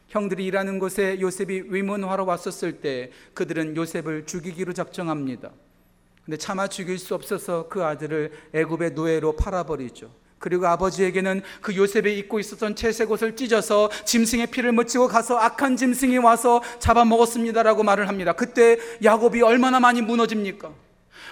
형들이 0.09 0.45
일하는 0.45 0.79
곳에 0.79 1.19
요셉이 1.21 1.65
위문하러 1.67 2.23
왔었을 2.25 2.81
때 2.81 3.11
그들은 3.33 3.75
요셉을 3.75 4.25
죽이기로 4.25 4.73
작정합니다. 4.73 5.51
근데 6.25 6.37
차마 6.37 6.67
죽일 6.67 6.99
수 6.99 7.15
없어서 7.15 7.67
그 7.69 7.83
아들을 7.83 8.31
애굽의 8.53 8.91
노예로 8.91 9.35
팔아버리죠. 9.35 10.11
그리고 10.39 10.67
아버지에게는 10.67 11.41
그 11.61 11.75
요셉이 11.75 12.17
입고 12.19 12.39
있었던 12.39 12.75
채색 12.75 13.11
옷을 13.11 13.35
찢어서 13.35 13.89
짐승의 14.05 14.47
피를 14.47 14.71
묻히고 14.71 15.07
가서 15.07 15.37
악한 15.37 15.75
짐승이 15.75 16.17
와서 16.17 16.61
잡아먹었습니다라고 16.79 17.83
말을 17.83 18.07
합니다. 18.07 18.33
그때 18.33 18.77
야곱이 19.03 19.41
얼마나 19.41 19.79
많이 19.79 20.01
무너집니까? 20.01 20.71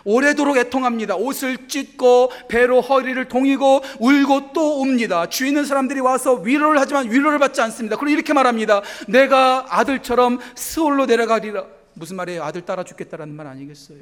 오래도록 0.03 0.57
애통합니다. 0.57 1.15
옷을 1.15 1.67
찢고 1.67 2.31
배로 2.47 2.81
허리를 2.81 3.27
동이고 3.27 3.81
울고 3.99 4.53
또 4.53 4.79
옵니다. 4.79 5.27
주위 5.27 5.49
있는 5.49 5.65
사람들이 5.65 5.99
와서 5.99 6.35
위로를 6.35 6.79
하지만 6.79 7.09
위로를 7.11 7.39
받지 7.39 7.61
않습니다. 7.61 7.97
그리고 7.97 8.13
이렇게 8.13 8.33
말합니다. 8.33 8.81
내가 9.07 9.65
아들처럼 9.69 10.39
스올로 10.55 11.05
내려가리라. 11.05 11.65
무슨 11.93 12.15
말이에요? 12.17 12.43
아들 12.43 12.61
따라 12.61 12.83
죽겠다라는 12.83 13.35
말 13.35 13.47
아니겠어요? 13.47 13.99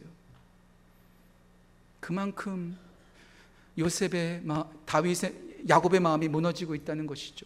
그만큼 2.00 2.78
요셉의 3.78 4.44
다윗의 4.86 5.34
야곱의 5.68 6.00
마음이 6.00 6.28
무너지고 6.28 6.76
있다는 6.76 7.08
것이죠. 7.08 7.46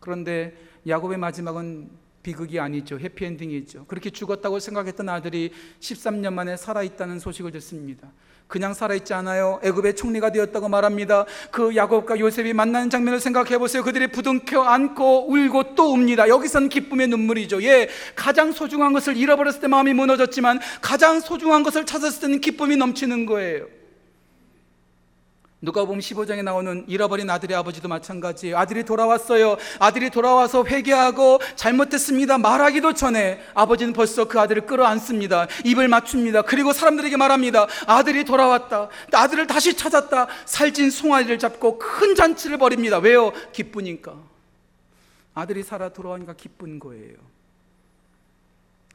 그런데 0.00 0.56
야곱의 0.86 1.18
마지막은 1.18 1.88
비극이 2.24 2.58
아니죠. 2.58 2.98
해피엔딩이죠. 2.98 3.84
그렇게 3.86 4.10
죽었다고 4.10 4.58
생각했던 4.58 5.08
아들이 5.08 5.52
13년 5.78 6.32
만에 6.32 6.56
살아있다는 6.56 7.20
소식을 7.20 7.52
듣습니다. 7.52 8.10
그냥 8.48 8.74
살아있지 8.74 9.14
않아요. 9.14 9.60
애굽의 9.62 9.94
총리가 9.94 10.32
되었다고 10.32 10.68
말합니다. 10.68 11.26
그 11.50 11.76
야곱과 11.76 12.18
요셉이 12.18 12.52
만나는 12.52 12.90
장면을 12.90 13.20
생각해 13.20 13.58
보세요. 13.58 13.82
그들이 13.82 14.08
부둥켜 14.08 14.62
안고 14.62 15.30
울고 15.30 15.74
또 15.74 15.92
웁니다. 15.92 16.28
여기선 16.28 16.68
기쁨의 16.68 17.08
눈물이죠. 17.08 17.62
예, 17.62 17.88
가장 18.14 18.52
소중한 18.52 18.92
것을 18.92 19.16
잃어버렸을 19.16 19.60
때 19.60 19.68
마음이 19.68 19.92
무너졌지만 19.92 20.60
가장 20.80 21.20
소중한 21.20 21.62
것을 21.62 21.84
찾았을 21.84 22.22
때는 22.22 22.40
기쁨이 22.40 22.76
넘치는 22.76 23.26
거예요. 23.26 23.66
누가 25.64 25.84
보면 25.84 26.00
15장에 26.00 26.42
나오는 26.42 26.84
잃어버린 26.86 27.30
아들의 27.30 27.56
아버지도 27.56 27.88
마찬가지예요. 27.88 28.58
아들이 28.58 28.84
돌아왔어요. 28.84 29.56
아들이 29.78 30.10
돌아와서 30.10 30.64
회개하고 30.64 31.40
잘못했습니다. 31.56 32.36
말하기도 32.38 32.92
전에 32.92 33.40
아버지는 33.54 33.94
벌써 33.94 34.26
그 34.26 34.38
아들을 34.38 34.66
끌어안습니다. 34.66 35.48
입을 35.64 35.88
맞춥니다. 35.88 36.42
그리고 36.42 36.72
사람들에게 36.72 37.16
말합니다. 37.16 37.66
아들이 37.86 38.24
돌아왔다. 38.24 38.90
아들을 39.12 39.46
다시 39.46 39.74
찾았다. 39.74 40.28
살찐 40.44 40.90
송아지를 40.90 41.38
잡고 41.38 41.78
큰 41.78 42.14
잔치를 42.14 42.58
벌입니다. 42.58 42.98
왜요? 42.98 43.32
기쁘니까. 43.52 44.14
아들이 45.32 45.62
살아 45.62 45.88
돌아오니까 45.88 46.34
기쁜 46.34 46.78
거예요. 46.78 47.16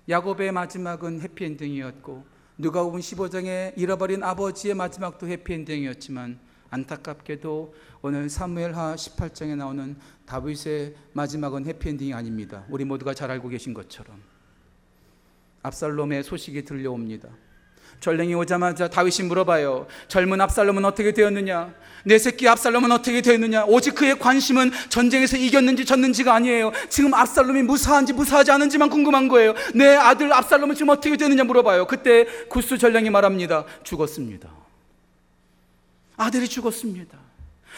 야곱의 0.07 0.51
마지막은 0.51 1.21
해피엔딩이었고 1.21 2.25
누가 2.57 2.83
보면 2.83 2.99
15장에 2.99 3.73
잃어버린 3.75 4.23
아버지의 4.23 4.75
마지막도 4.75 5.27
해피엔딩이었지만 5.27 6.48
안타깝게도 6.69 7.73
오늘 8.01 8.29
사무엘하 8.29 8.95
18장에 8.95 9.55
나오는 9.55 9.95
다윗의 10.25 10.95
마지막은 11.13 11.65
해피엔딩이 11.65 12.13
아닙니다. 12.13 12.63
우리 12.69 12.85
모두가 12.85 13.13
잘 13.13 13.31
알고 13.31 13.49
계신 13.49 13.73
것처럼 13.73 14.21
압살롬의 15.63 16.23
소식이 16.23 16.63
들려옵니다. 16.63 17.29
전령이 17.99 18.33
오자마자 18.35 18.89
다윗이 18.89 19.27
물어봐요. 19.27 19.87
젊은 20.07 20.39
압살롬은 20.39 20.85
어떻게 20.85 21.11
되었느냐? 21.11 21.73
내 22.05 22.17
새끼 22.17 22.47
압살롬은 22.47 22.91
어떻게 22.91 23.21
되었느냐? 23.21 23.65
오직 23.65 23.95
그의 23.95 24.17
관심은 24.17 24.71
전쟁에서 24.87 25.35
이겼는지 25.35 25.83
졌는지가 25.83 26.33
아니에요. 26.33 26.71
지금 26.87 27.13
압살롬이 27.13 27.63
무사한지 27.63 28.13
무사하지 28.13 28.51
않은지만 28.51 28.89
궁금한 28.89 29.27
거예요. 29.27 29.53
내 29.75 29.95
아들 29.95 30.31
압살롬은 30.31 30.75
지금 30.75 30.89
어떻게 30.89 31.17
되느냐 31.17 31.43
물어봐요. 31.43 31.87
그때 31.87 32.25
구스 32.47 32.77
전령이 32.77 33.09
말합니다. 33.09 33.65
죽었습니다. 33.83 34.68
아들이 36.19 36.47
죽었습니다. 36.47 37.17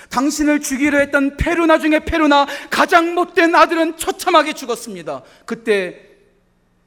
당신을 0.09 0.61
죽이려 0.61 0.97
했던 0.99 1.37
페루나 1.37 1.77
중에 1.77 1.99
페루나 1.99 2.47
가장 2.69 3.13
못된 3.13 3.53
아들은 3.55 3.97
처참하게 3.97 4.53
죽었습니다. 4.53 5.21
그때 5.45 6.07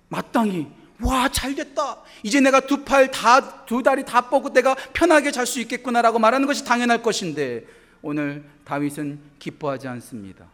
마땅히 0.08 0.66
와, 1.00 1.28
잘 1.28 1.54
됐다. 1.54 2.02
이제 2.22 2.40
내가 2.40 2.60
두 2.60 2.84
팔 2.84 3.10
다, 3.10 3.64
두 3.66 3.82
다리 3.82 4.04
다 4.04 4.28
뻗고 4.30 4.52
내가 4.52 4.74
편하게 4.92 5.30
잘 5.32 5.46
수 5.46 5.60
있겠구나라고 5.60 6.18
말하는 6.18 6.46
것이 6.46 6.64
당연할 6.64 7.02
것인데, 7.02 7.64
오늘 8.00 8.44
다윗은 8.64 9.18
기뻐하지 9.38 9.88
않습니다. 9.88 10.46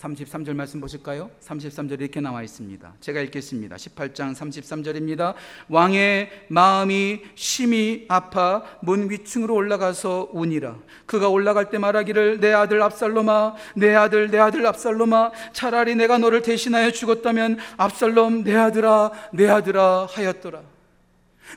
33절 0.00 0.54
말씀 0.54 0.80
보실까요? 0.80 1.30
33절 1.42 2.00
이렇게 2.00 2.20
나와 2.20 2.42
있습니다. 2.42 2.94
제가 3.00 3.20
읽겠습니다. 3.20 3.76
18장 3.76 4.34
33절입니다. 4.34 5.34
왕의 5.68 6.46
마음이 6.48 7.20
심히 7.34 8.06
아파 8.08 8.62
문 8.80 9.10
위층으로 9.10 9.54
올라가서 9.54 10.30
우니라. 10.32 10.78
그가 11.04 11.28
올라갈 11.28 11.68
때 11.68 11.76
말하기를 11.76 12.40
내 12.40 12.50
아들 12.52 12.80
압살롬아, 12.82 13.56
내 13.76 13.94
아들 13.94 14.30
내 14.30 14.38
아들 14.38 14.66
압살롬아, 14.66 15.32
차라리 15.52 15.94
내가 15.94 16.16
너를 16.16 16.40
대신하여 16.40 16.92
죽었다면 16.92 17.58
압살롬 17.76 18.44
내 18.44 18.56
아들아, 18.56 19.10
내 19.32 19.48
아들아 19.48 20.06
하였더라. 20.10 20.62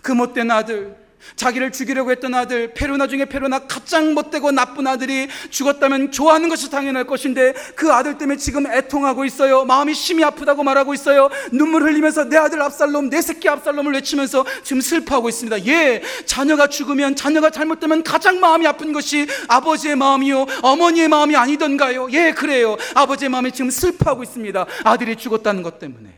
그 0.02 0.12
못된 0.12 0.52
아들, 0.52 1.03
자기를 1.36 1.72
죽이려고 1.72 2.12
했던 2.12 2.34
아들, 2.34 2.74
페루나 2.74 3.08
중에 3.08 3.26
페루나 3.26 3.68
가장 3.68 4.14
못되고 4.14 4.52
나쁜 4.52 4.88
아들이 4.88 5.28
죽었다면 5.50 6.12
좋아하는 6.12 6.50
것이 6.50 6.70
당연할 6.70 7.06
것인데 7.06 7.54
그 7.76 7.92
아들 7.92 8.18
때문에 8.18 8.38
지금 8.38 8.68
애통하고 8.68 9.26
있어요. 9.26 9.66
마음이 9.66 9.94
심히 9.94 10.24
아프다고 10.24 10.64
말하고 10.64 10.94
있어요. 10.94 11.30
눈물 11.52 11.84
흘리면서 11.84 12.26
내 12.26 12.38
아들 12.38 12.62
압살롬, 12.62 13.10
내 13.10 13.22
새끼 13.22 13.50
압살롬을 13.50 13.94
외치면서 13.94 14.46
지금 14.64 14.82
슬퍼하고 14.82 15.30
있습니다. 15.30 15.66
예, 15.68 16.02
자녀가 16.26 16.68
죽으면 16.68 17.16
자녀가 17.16 17.50
잘못되면 17.50 18.04
가장 18.04 18.40
마음이 18.40 18.68
아픈 18.68 18.94
것이 18.94 19.28
아버지의 19.48 19.96
마음이요, 19.96 20.46
어머니의 20.62 21.08
마음이 21.08 21.36
아니던가요? 21.36 22.10
예, 22.12 22.32
그래요. 22.32 22.78
아버지의 22.96 23.30
마음이 23.30 23.52
지금 23.52 23.70
슬퍼하고 23.70 24.24
있습니다. 24.24 24.66
아들이 24.84 25.16
죽었다는 25.16 25.64
것 25.64 25.80
때문에. 25.80 26.14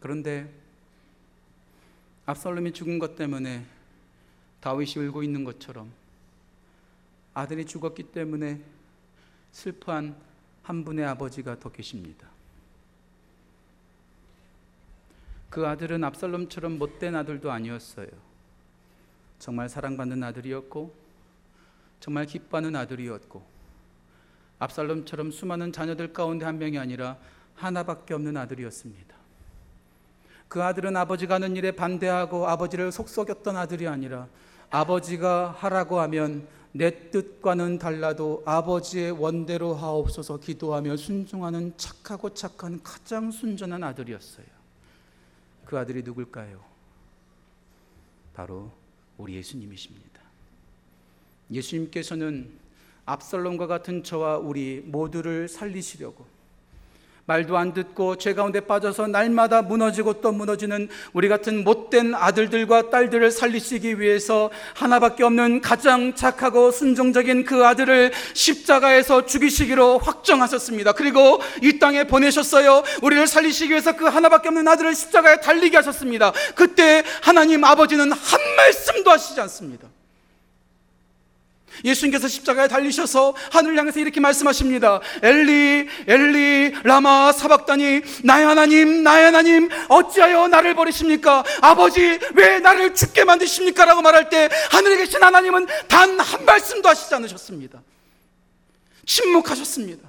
그런데 0.00 0.55
압살롬이 2.26 2.72
죽은 2.72 2.98
것 2.98 3.14
때문에 3.14 3.64
다윗이 4.60 5.06
울고 5.06 5.22
있는 5.22 5.44
것처럼 5.44 5.92
아들이 7.34 7.64
죽었기 7.64 8.04
때문에 8.04 8.60
슬퍼한 9.52 10.16
한 10.64 10.84
분의 10.84 11.04
아버지가 11.04 11.60
더 11.60 11.70
계십니다. 11.70 12.26
그 15.50 15.66
아들은 15.66 16.02
압살롬처럼 16.02 16.78
못된 16.78 17.14
아들도 17.14 17.50
아니었어요. 17.52 18.08
정말 19.38 19.68
사랑받는 19.68 20.22
아들이었고 20.24 20.94
정말 22.00 22.26
기뻐하는 22.26 22.74
아들이었고 22.74 23.46
압살롬처럼 24.58 25.30
수많은 25.30 25.72
자녀들 25.72 26.12
가운데 26.12 26.44
한 26.44 26.58
명이 26.58 26.78
아니라 26.78 27.18
하나밖에 27.54 28.14
없는 28.14 28.36
아들이었습니다. 28.36 29.15
그 30.48 30.62
아들은 30.62 30.96
아버지가 30.96 31.36
하는 31.36 31.56
일에 31.56 31.72
반대하고 31.72 32.46
아버지를 32.48 32.92
속썩였던 32.92 33.56
아들이 33.56 33.88
아니라 33.88 34.28
아버지가 34.70 35.54
하라고 35.58 36.00
하면 36.00 36.46
내 36.72 37.10
뜻과는 37.10 37.78
달라도 37.78 38.42
아버지의 38.44 39.12
원대로 39.12 39.74
하옵소서 39.74 40.38
기도하며 40.38 40.96
순종하는 40.96 41.72
착하고 41.76 42.34
착한 42.34 42.82
가장 42.82 43.30
순전한 43.30 43.82
아들이었어요. 43.82 44.46
그 45.64 45.78
아들이 45.78 46.02
누굴까요? 46.02 46.62
바로 48.34 48.70
우리 49.16 49.34
예수님이십니다. 49.36 50.20
예수님께서는 51.50 52.52
압살롬과 53.06 53.66
같은 53.66 54.02
저와 54.02 54.38
우리 54.38 54.82
모두를 54.84 55.48
살리시려고 55.48 56.26
말도 57.26 57.56
안 57.56 57.74
듣고 57.74 58.16
죄 58.16 58.34
가운데 58.34 58.60
빠져서 58.60 59.08
날마다 59.08 59.62
무너지고 59.62 60.20
또 60.20 60.30
무너지는 60.30 60.88
우리 61.12 61.28
같은 61.28 61.64
못된 61.64 62.14
아들들과 62.14 62.90
딸들을 62.90 63.32
살리시기 63.32 64.00
위해서 64.00 64.50
하나밖에 64.74 65.24
없는 65.24 65.60
가장 65.60 66.14
착하고 66.14 66.70
순종적인 66.70 67.44
그 67.44 67.66
아들을 67.66 68.12
십자가에서 68.32 69.26
죽이시기로 69.26 69.98
확정하셨습니다. 69.98 70.92
그리고 70.92 71.40
이 71.62 71.80
땅에 71.80 72.04
보내셨어요. 72.04 72.84
우리를 73.02 73.26
살리시기 73.26 73.70
위해서 73.70 73.96
그 73.96 74.04
하나밖에 74.04 74.48
없는 74.48 74.66
아들을 74.68 74.94
십자가에 74.94 75.40
달리게 75.40 75.76
하셨습니다. 75.78 76.32
그때 76.54 77.02
하나님 77.22 77.64
아버지는 77.64 78.12
한 78.12 78.40
말씀도 78.56 79.10
하시지 79.10 79.40
않습니다. 79.40 79.88
예수님께서 81.84 82.28
십자가에 82.28 82.68
달리셔서 82.68 83.34
하늘 83.50 83.78
향해서 83.78 84.00
이렇게 84.00 84.20
말씀하십니다. 84.20 85.00
엘리, 85.22 85.88
엘리, 86.06 86.74
라마 86.82 87.32
사박다니, 87.32 88.02
나의 88.24 88.46
하나님, 88.46 89.02
나의 89.02 89.26
하나님, 89.26 89.68
어찌하여 89.88 90.48
나를 90.48 90.74
버리십니까? 90.74 91.44
아버지, 91.60 92.18
왜 92.34 92.58
나를 92.58 92.94
죽게 92.94 93.24
만드십니까? 93.24 93.84
라고 93.84 94.02
말할 94.02 94.28
때 94.28 94.48
하늘에 94.70 94.96
계신 94.98 95.22
하나님은 95.22 95.66
단 95.88 96.16
한 96.26 96.44
말씀도 96.44 96.88
하시지 96.88 97.14
않으셨습니다. 97.14 97.82
침묵하셨습니다. 99.04 100.08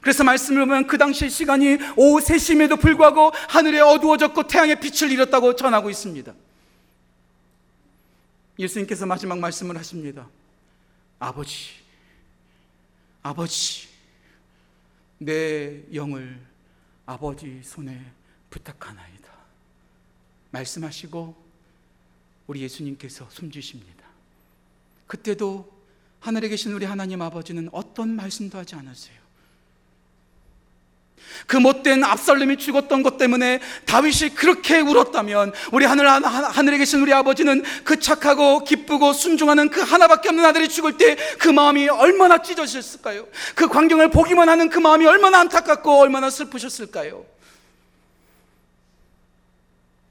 그래서 0.00 0.24
말씀을 0.24 0.66
보면 0.66 0.86
그 0.86 0.98
당시 0.98 1.28
시간이 1.30 1.78
오후 1.96 2.20
3시임에도 2.20 2.80
불구하고 2.80 3.32
하늘에 3.48 3.80
어두워졌고 3.80 4.44
태양의 4.48 4.80
빛을 4.80 5.12
잃었다고 5.12 5.54
전하고 5.54 5.90
있습니다. 5.90 6.32
예수님께서 8.58 9.06
마지막 9.06 9.38
말씀을 9.38 9.78
하십니다. 9.78 10.28
아버지, 11.22 11.70
아버지, 13.22 13.86
내 15.18 15.84
영을 15.94 16.44
아버지 17.06 17.62
손에 17.62 18.04
부탁하나이다. 18.50 19.30
말씀하시고 20.50 21.40
우리 22.48 22.62
예수님께서 22.62 23.30
숨지십니다. 23.30 24.04
그때도 25.06 25.72
하늘에 26.18 26.48
계신 26.48 26.72
우리 26.72 26.86
하나님 26.86 27.22
아버지는 27.22 27.68
어떤 27.70 28.08
말씀도 28.16 28.58
하지 28.58 28.74
않으세요. 28.74 29.21
그 31.46 31.56
못된 31.56 32.04
압살롬이 32.04 32.56
죽었던 32.56 33.02
것 33.02 33.18
때문에 33.18 33.60
다윗이 33.86 34.34
그렇게 34.34 34.80
울었다면 34.80 35.52
우리 35.72 35.84
하늘 35.84 36.06
하늘에 36.06 36.78
계신 36.78 37.00
우리 37.00 37.12
아버지는 37.12 37.62
그 37.84 37.98
착하고 37.98 38.64
기쁘고 38.64 39.12
순종하는 39.12 39.68
그 39.68 39.80
하나밖에 39.80 40.28
없는 40.28 40.44
아들이 40.44 40.68
죽을 40.68 40.96
때 40.96 41.16
그 41.38 41.48
마음이 41.48 41.88
얼마나 41.88 42.40
찢어졌을까요? 42.42 43.26
그 43.54 43.68
광경을 43.68 44.10
보기만 44.10 44.48
하는 44.48 44.68
그 44.68 44.78
마음이 44.78 45.06
얼마나 45.06 45.40
안타깝고 45.40 46.00
얼마나 46.00 46.30
슬프셨을까요? 46.30 47.24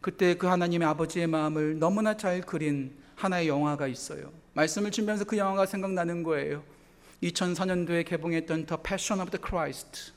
그때 0.02 0.36
그 0.36 0.47
하나님의 0.47 0.88
아버지의 0.88 1.28
마음을 1.28 1.78
너무나 1.80 2.17
잘 2.17 2.41
그린 2.41 2.91
하나의 3.15 3.47
영화가 3.47 3.88
있어요. 3.88 4.32
말씀을 4.54 4.91
준비하면서 4.91 5.26
그 5.26 5.38
영화가 5.38 5.67
생각나는 5.67 6.24
거예요. 6.24 6.63
2004년도에 7.21 8.06
개봉했던 8.08 8.65
The 8.65 8.82
Passion 8.84 9.21
of 9.21 9.30
the 9.30 9.41
Christ. 9.41 10.12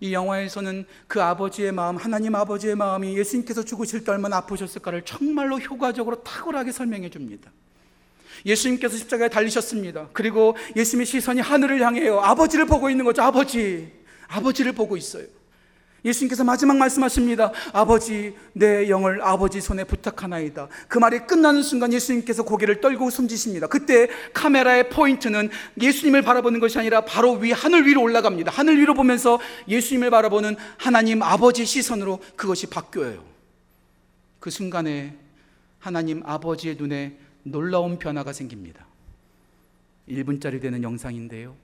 이 0.00 0.12
영화에서는 0.12 0.84
그 1.06 1.22
아버지의 1.22 1.72
마음, 1.72 1.96
하나님 1.96 2.34
아버지의 2.34 2.76
마음이 2.76 3.16
예수님께서 3.18 3.64
죽으실 3.64 4.04
때 4.04 4.12
얼마나 4.12 4.36
아프셨을까를 4.38 5.02
정말로 5.04 5.58
효과적으로 5.58 6.22
탁월하게 6.22 6.72
설명해 6.72 7.10
줍니다. 7.10 7.50
예수님께서 8.46 8.96
십자가에 8.96 9.28
달리셨습니다. 9.28 10.10
그리고 10.12 10.56
예수님의 10.76 11.06
시선이 11.06 11.40
하늘을 11.40 11.80
향해요. 11.80 12.20
아버지를 12.20 12.66
보고 12.66 12.88
있는 12.88 13.04
거죠. 13.04 13.22
아버지. 13.22 13.92
아버지를 14.28 14.72
보고 14.72 14.96
있어요. 14.96 15.26
예수님께서 16.04 16.44
마지막 16.44 16.76
말씀하십니다. 16.76 17.52
아버지, 17.72 18.34
내 18.52 18.88
영을 18.88 19.20
아버지 19.22 19.60
손에 19.60 19.84
부탁하나이다. 19.84 20.68
그 20.86 20.98
말이 20.98 21.20
끝나는 21.26 21.62
순간 21.62 21.92
예수님께서 21.92 22.44
고개를 22.44 22.80
떨고 22.80 23.10
숨지십니다. 23.10 23.66
그때 23.66 24.08
카메라의 24.32 24.90
포인트는 24.90 25.50
예수님을 25.80 26.22
바라보는 26.22 26.60
것이 26.60 26.78
아니라 26.78 27.04
바로 27.04 27.32
위, 27.32 27.52
하늘 27.52 27.86
위로 27.86 28.02
올라갑니다. 28.02 28.52
하늘 28.52 28.78
위로 28.78 28.94
보면서 28.94 29.40
예수님을 29.68 30.10
바라보는 30.10 30.56
하나님 30.76 31.22
아버지 31.22 31.64
시선으로 31.64 32.20
그것이 32.36 32.68
바뀌어요. 32.68 33.24
그 34.40 34.50
순간에 34.50 35.16
하나님 35.78 36.22
아버지의 36.24 36.76
눈에 36.76 37.18
놀라운 37.42 37.98
변화가 37.98 38.32
생깁니다. 38.32 38.86
1분짜리 40.08 40.60
되는 40.60 40.82
영상인데요. 40.82 41.54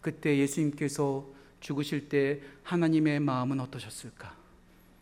그때 0.00 0.38
예수님께서 0.38 1.26
죽으실 1.60 2.08
때 2.08 2.40
하나님의 2.64 3.20
마음은 3.20 3.60
어떠셨을까? 3.60 4.34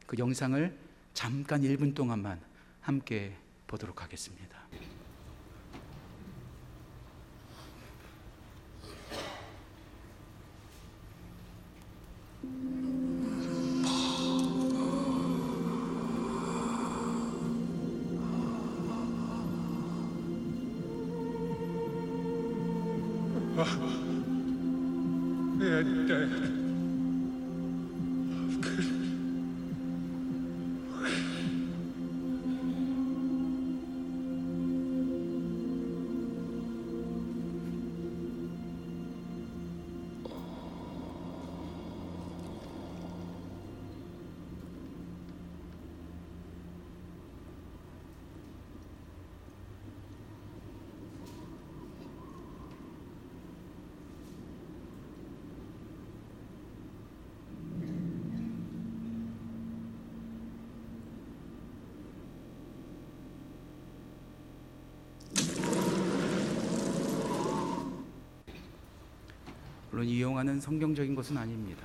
그 0.07 0.19
영상을 0.19 0.77
잠깐 1.15 1.63
1분 1.63 1.95
동안만 1.95 2.41
함께 2.81 3.37
보도록 3.67 4.03
하겠습니다. 4.03 4.59
Yeah, 25.61 26.68
물론 69.99 70.09
이용하는 70.11 70.61
성경적인 70.61 71.17
것은 71.17 71.37
아닙니다. 71.37 71.85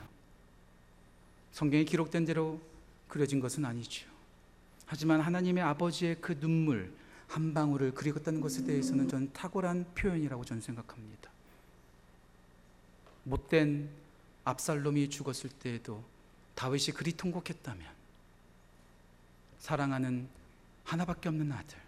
성경에 1.52 1.84
기록된 1.84 2.26
대로 2.26 2.62
그려진 3.08 3.40
것은 3.40 3.66
아니죠. 3.66 4.08
하지만 4.86 5.20
하나님의 5.20 5.64
아버지의 5.64 6.22
그 6.22 6.40
눈물 6.40 6.94
한 7.28 7.56
방울을 7.56 7.96
그리웠다는 7.96 8.40
것에 8.40 8.66
대해서는 8.66 9.08
저는 9.08 9.34
탁월한 9.34 9.96
표현이라고 9.96 10.46
저는 10.46 10.62
생각합니다. 10.62 11.32
못된 13.24 13.90
압살롬이 14.44 15.10
죽었을 15.10 15.50
때에도 15.50 16.04
다윗이 16.54 16.94
그리 16.96 17.14
통곡했다면 17.14 17.88
사랑하는 19.58 20.28
하나밖에 20.84 21.30
없는 21.30 21.52
아들 21.52 21.80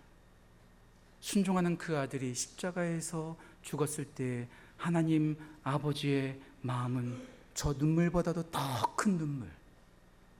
순종하는 1.19 1.77
그 1.77 1.95
아들이 1.95 2.33
십자가에서 2.33 3.37
죽었을 3.61 4.05
때 4.05 4.47
하나님 4.77 5.37
아버지의 5.63 6.39
마음은 6.61 7.35
저 7.53 7.73
눈물보다도 7.73 8.51
더 8.51 8.95
큰 8.95 9.19
눈물, 9.19 9.47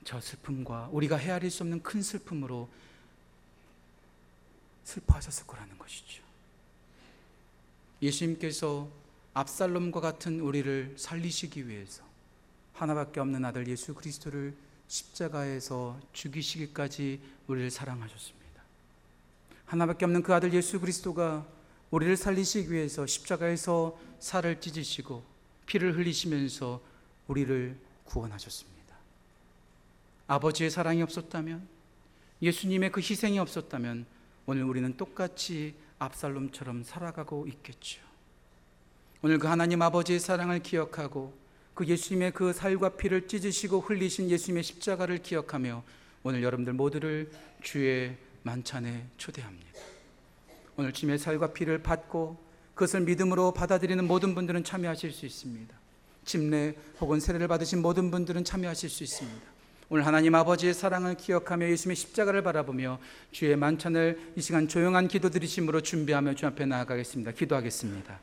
저 0.03 0.19
슬픔과 0.19 0.89
우리가 0.91 1.17
헤아릴 1.17 1.51
수 1.51 1.61
없는 1.61 1.83
큰 1.83 2.01
슬픔으로 2.01 2.67
슬퍼하셨을 4.83 5.45
거라는 5.45 5.77
것이죠. 5.77 6.23
예수님께서 8.01 8.89
압살롬과 9.35 9.99
같은 10.01 10.39
우리를 10.39 10.95
살리시기 10.97 11.67
위해서 11.67 12.03
하나밖에 12.73 13.19
없는 13.19 13.45
아들 13.45 13.67
예수 13.67 13.93
그리스도를 13.93 14.55
십자가에서 14.87 15.99
죽이시기까지 16.13 17.21
우리를 17.47 17.69
사랑하셨습니다. 17.69 18.63
하나밖에 19.65 20.05
없는 20.05 20.23
그 20.23 20.33
아들 20.33 20.53
예수 20.53 20.79
그리스도가 20.79 21.45
우리를 21.91 22.17
살리시기 22.17 22.71
위해서 22.71 23.05
십자가에서 23.05 23.95
살을 24.25 24.59
찢으시고 24.59 25.23
피를 25.67 25.95
흘리시면서 25.95 26.81
우리를 27.27 27.77
구원하셨습니다. 28.05 28.95
아버지의 30.25 30.71
사랑이 30.71 31.03
없었다면 31.03 31.67
예수님의 32.41 32.91
그 32.91 33.01
희생이 33.01 33.37
없었다면 33.37 34.07
오늘 34.47 34.63
우리는 34.63 34.97
똑같이 34.97 35.75
압살롬처럼 35.99 36.83
살아가고 36.83 37.45
있겠죠. 37.47 38.01
오늘 39.21 39.37
그 39.37 39.45
하나님 39.45 39.83
아버지의 39.83 40.19
사랑을 40.19 40.59
기억하고 40.63 41.37
그 41.75 41.85
예수님의 41.85 42.31
그 42.31 42.51
살과 42.51 42.97
피를 42.97 43.27
찢으시고 43.27 43.81
흘리신 43.81 44.31
예수님의 44.31 44.63
십자가를 44.63 45.19
기억하며 45.19 45.83
오늘 46.23 46.41
여러분들 46.41 46.73
모두를 46.73 47.31
주의 47.61 48.17
만찬에 48.41 49.05
초대합니다. 49.17 49.81
오늘 50.77 50.93
주님의 50.93 51.19
살과 51.19 51.53
피를 51.53 51.83
받고 51.83 52.44
그것을 52.75 53.01
믿음으로 53.01 53.53
받아들이는 53.53 54.05
모든 54.05 54.35
분들은 54.35 54.63
참여하실 54.63 55.11
수 55.11 55.25
있습니다. 55.25 55.73
침례 56.25 56.75
혹은 56.99 57.19
세례를 57.19 57.47
받으신 57.47 57.81
모든 57.81 58.11
분들은 58.11 58.43
참여하실 58.43 58.89
수 58.89 59.03
있습니다. 59.03 59.55
오늘 59.89 60.05
하나님 60.05 60.33
아버지의 60.35 60.73
사랑을 60.73 61.15
기억하며 61.15 61.69
예수님의 61.69 61.95
십자가를 61.95 62.41
바라보며 62.43 62.99
주의 63.31 63.55
만찬을 63.55 64.33
이 64.35 64.41
시간 64.41 64.67
조용한 64.67 65.07
기도 65.07 65.29
드리심으로 65.29 65.81
준비하며 65.81 66.35
주 66.35 66.47
앞에 66.47 66.65
나아가겠습니다. 66.65 67.31
기도하겠습니다. 67.31 68.19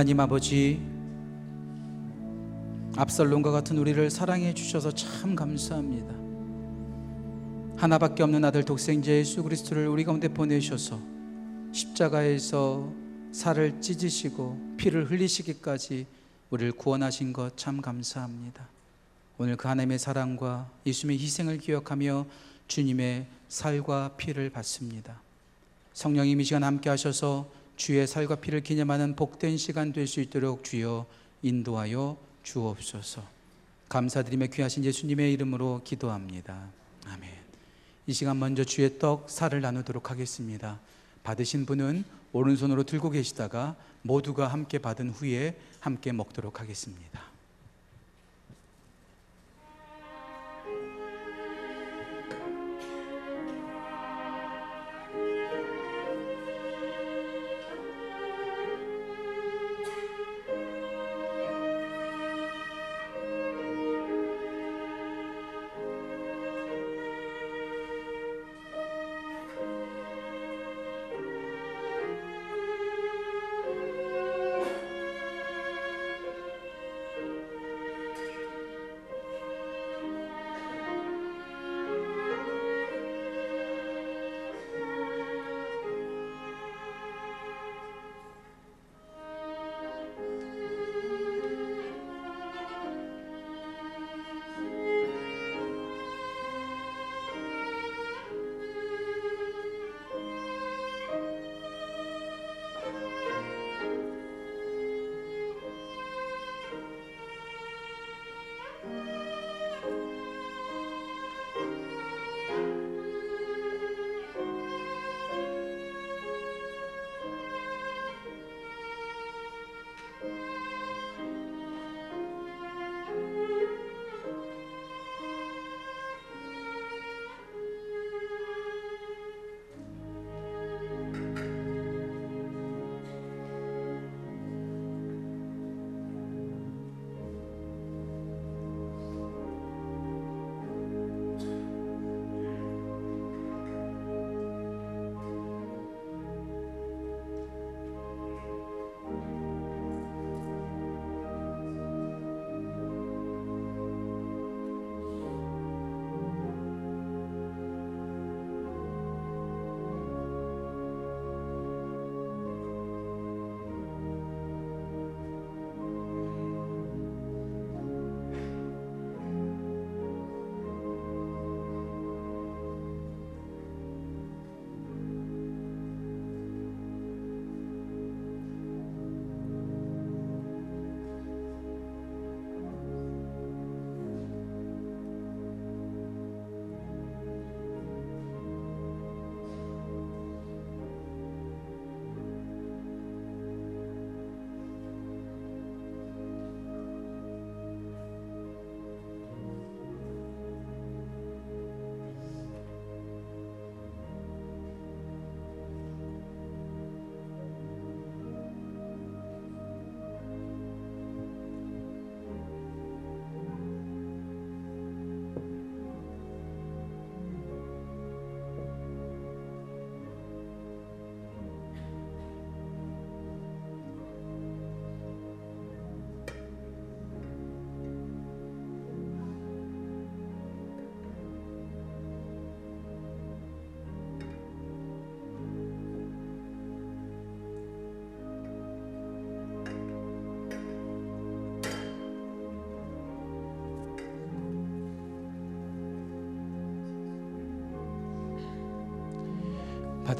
하나님 0.00 0.18
아버지 0.18 0.80
압살롬과 2.96 3.50
같은 3.50 3.76
우리를 3.76 4.08
사랑해 4.08 4.54
주셔서 4.54 4.92
참 4.92 5.36
감사합니다. 5.36 6.14
하나밖에 7.76 8.22
없는 8.22 8.42
아들 8.42 8.64
독생자 8.64 9.12
예수 9.12 9.42
그리스도를 9.42 9.88
우리 9.88 10.04
가운데 10.04 10.28
보내셔서 10.28 10.98
십자가에서 11.72 12.90
살을 13.32 13.82
찢으시고 13.82 14.76
피를 14.78 15.10
흘리시기까지 15.10 16.06
우리를 16.48 16.72
구원하신 16.72 17.34
것 17.34 17.58
참 17.58 17.82
감사합니다. 17.82 18.66
오늘 19.36 19.58
그 19.58 19.68
하나님의 19.68 19.98
사랑과 19.98 20.70
예수님의 20.86 21.18
희생을 21.18 21.58
기억하며 21.58 22.24
주님의 22.68 23.26
살과 23.48 24.14
피를 24.16 24.48
받습니다. 24.48 25.20
성령님 25.92 26.40
이 26.40 26.44
시간 26.44 26.64
함께 26.64 26.88
하셔서 26.88 27.59
주의 27.80 28.06
살과 28.06 28.36
피를 28.36 28.60
기념하는 28.60 29.16
복된 29.16 29.56
시간 29.56 29.94
될 29.94 30.06
수 30.06 30.20
있도록 30.20 30.64
주여 30.64 31.06
인도하여 31.40 32.18
주옵소서. 32.42 33.26
감사드리며 33.88 34.48
귀하신 34.48 34.84
예수님의 34.84 35.32
이름으로 35.32 35.80
기도합니다. 35.82 36.68
아멘. 37.06 37.30
이 38.06 38.12
시간 38.12 38.38
먼저 38.38 38.64
주의 38.64 38.98
떡 38.98 39.30
살을 39.30 39.62
나누도록 39.62 40.10
하겠습니다. 40.10 40.78
받으신 41.22 41.64
분은 41.64 42.04
오른손으로 42.32 42.82
들고 42.82 43.08
계시다가 43.08 43.76
모두가 44.02 44.48
함께 44.48 44.78
받은 44.78 45.08
후에 45.08 45.58
함께 45.80 46.12
먹도록 46.12 46.60
하겠습니다. 46.60 47.29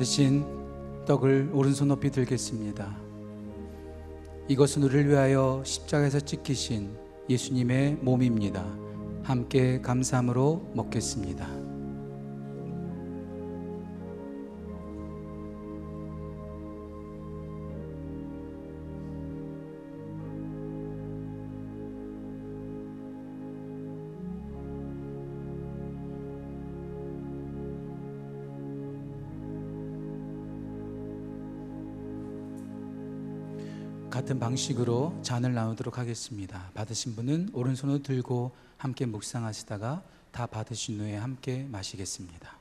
받으신 0.01 0.47
떡을 1.07 1.51
오른손 1.53 1.89
높이 1.89 2.11
들겠습니다. 2.11 2.97
이것은 4.49 4.83
우리를 4.83 5.11
위하여 5.11 5.63
십자가에서 5.65 6.21
찍히신 6.21 6.97
예수님의 7.29 7.99
몸입니다. 8.01 8.65
함께 9.23 9.81
감사함으로 9.83 10.71
먹겠습니다. 10.75 11.60
같은 34.21 34.39
방식으로 34.39 35.19
잔을 35.23 35.55
나누도록 35.55 35.97
하겠습니다. 35.97 36.71
받으신 36.75 37.17
분은 37.17 37.53
오른손을 37.55 38.03
들고 38.03 38.55
함께 38.77 39.07
묵상하시다가 39.07 40.03
다 40.31 40.47
받으신 40.47 41.01
후에 41.01 41.17
함께 41.17 41.67
마시겠습니다. 41.71 42.60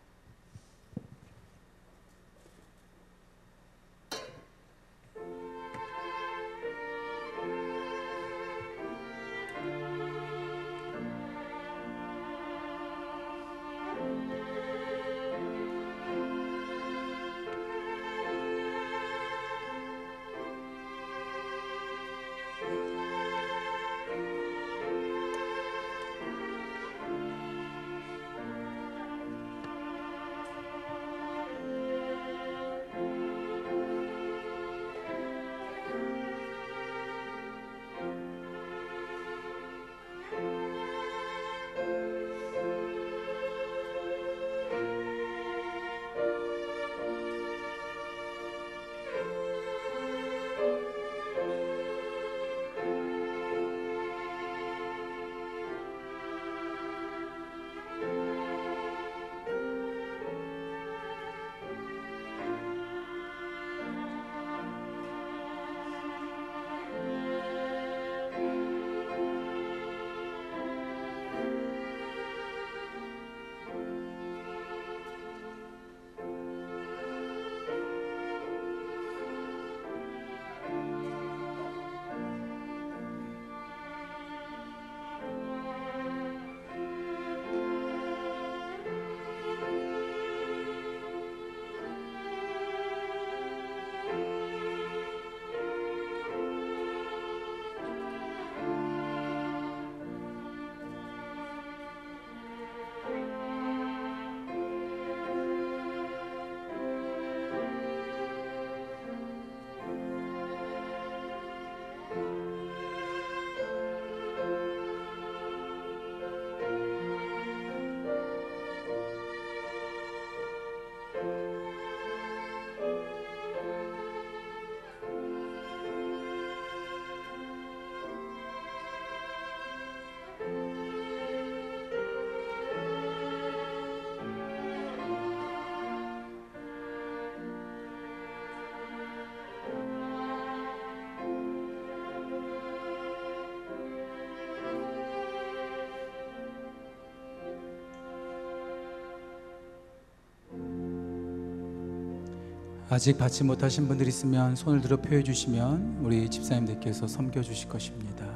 아직 152.92 153.20
받지 153.20 153.44
못하신 153.44 153.88
분들 153.88 154.08
있으면 154.08 154.56
손을 154.56 154.82
들어 154.82 154.98
표해 154.98 155.22
주시면 155.22 156.00
우리 156.02 156.28
집사님들께서 156.28 157.08
섬겨 157.08 157.44
주실 157.44 157.70
것입니다. 157.70 158.29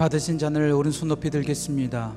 받으신 0.00 0.38
잔을 0.38 0.72
오른손 0.72 1.08
높이 1.08 1.28
들겠습니다. 1.28 2.14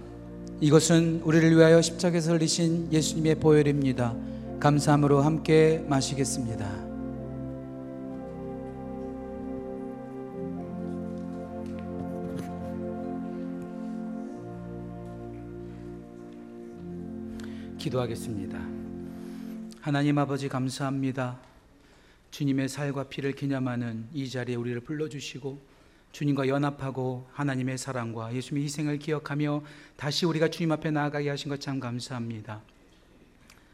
이것은 0.62 1.20
우리를 1.26 1.54
위하여 1.54 1.82
십자가에서 1.82 2.32
흘리신 2.32 2.94
예수님의 2.94 3.42
보혈입니다. 3.42 4.16
감사함으로 4.62 5.20
함께 5.20 5.84
마시겠습니다. 5.90 6.66
기도하겠습니다. 17.78 18.66
하나님 19.82 20.18
아버지 20.20 20.48
감사합니다. 20.48 21.38
주님의 22.32 22.70
살과 22.70 23.10
피를 23.10 23.34
기념하는 23.34 24.06
이 24.14 24.30
자리에 24.30 24.56
우리를 24.56 24.80
불러주시고 24.80 25.73
주님과 26.14 26.48
연합하고 26.48 27.28
하나님의 27.34 27.78
사랑과 27.78 28.34
예수님의 28.34 28.66
희생을 28.66 29.00
기억하며 29.00 29.64
다시 29.98 30.26
우리가 30.26 30.48
주님 30.48 30.72
앞에 30.72 30.92
나아가게 30.92 31.28
하신 31.30 31.50
것 31.50 31.60
참 31.60 31.80
감사합니다. 31.80 32.62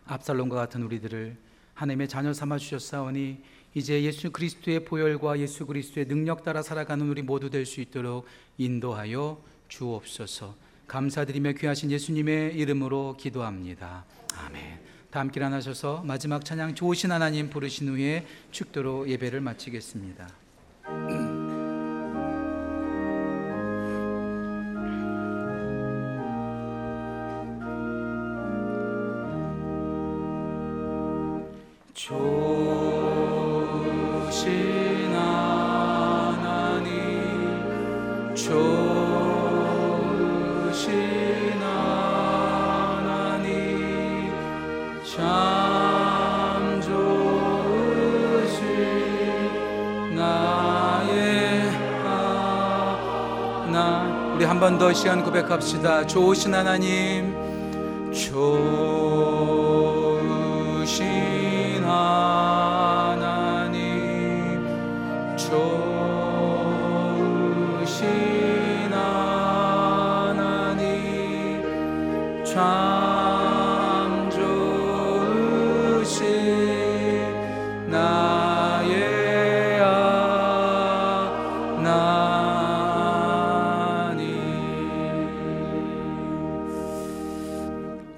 압살롬과 0.06 0.56
같은 0.56 0.82
우리들을 0.84 1.38
하나님의 1.74 2.08
자녀 2.08 2.34
삼아 2.34 2.58
주셨사오니 2.58 3.38
이제 3.76 4.02
예수 4.04 4.32
그리스도의 4.32 4.86
보혈과 4.86 5.40
예수 5.40 5.66
그리스도의 5.66 6.08
능력 6.08 6.44
따라 6.44 6.62
살아가는 6.62 7.08
우리 7.08 7.22
모두 7.22 7.50
될 7.50 7.66
수 7.66 7.82
있도록 7.82 8.26
인도하여 8.58 9.42
주옵소서. 9.68 10.56
감사드리며 10.88 11.52
귀하신 11.54 11.92
예수님의 11.92 12.56
이름으로 12.56 13.16
기도합니다. 13.20 14.06
아멘. 14.38 14.80
다 15.12 15.20
함께 15.20 15.40
일어나셔서 15.40 16.04
마지막 16.06 16.44
찬양 16.46 16.76
좋으신 16.76 17.12
하나님 17.12 17.50
부르신 17.50 17.90
후에 17.90 18.26
축도로 18.52 19.10
예배를 19.10 19.42
마치겠습니다. 19.42 20.49
좋으신 32.10 32.18
하나님 35.14 36.89
좋으신 38.34 38.49
하나님 41.62 43.51
참 45.05 46.82
좋으신 46.82 46.95
나의 50.16 51.70
하나. 53.64 53.78
우리 54.36 54.45
한 54.45 54.60
번 54.60 54.80
더 54.80 54.91
시간 54.93 55.24
고백합시다. 55.24 56.07
좋으신 56.07 56.55
하나님 56.55 57.36
좋 58.12 59.68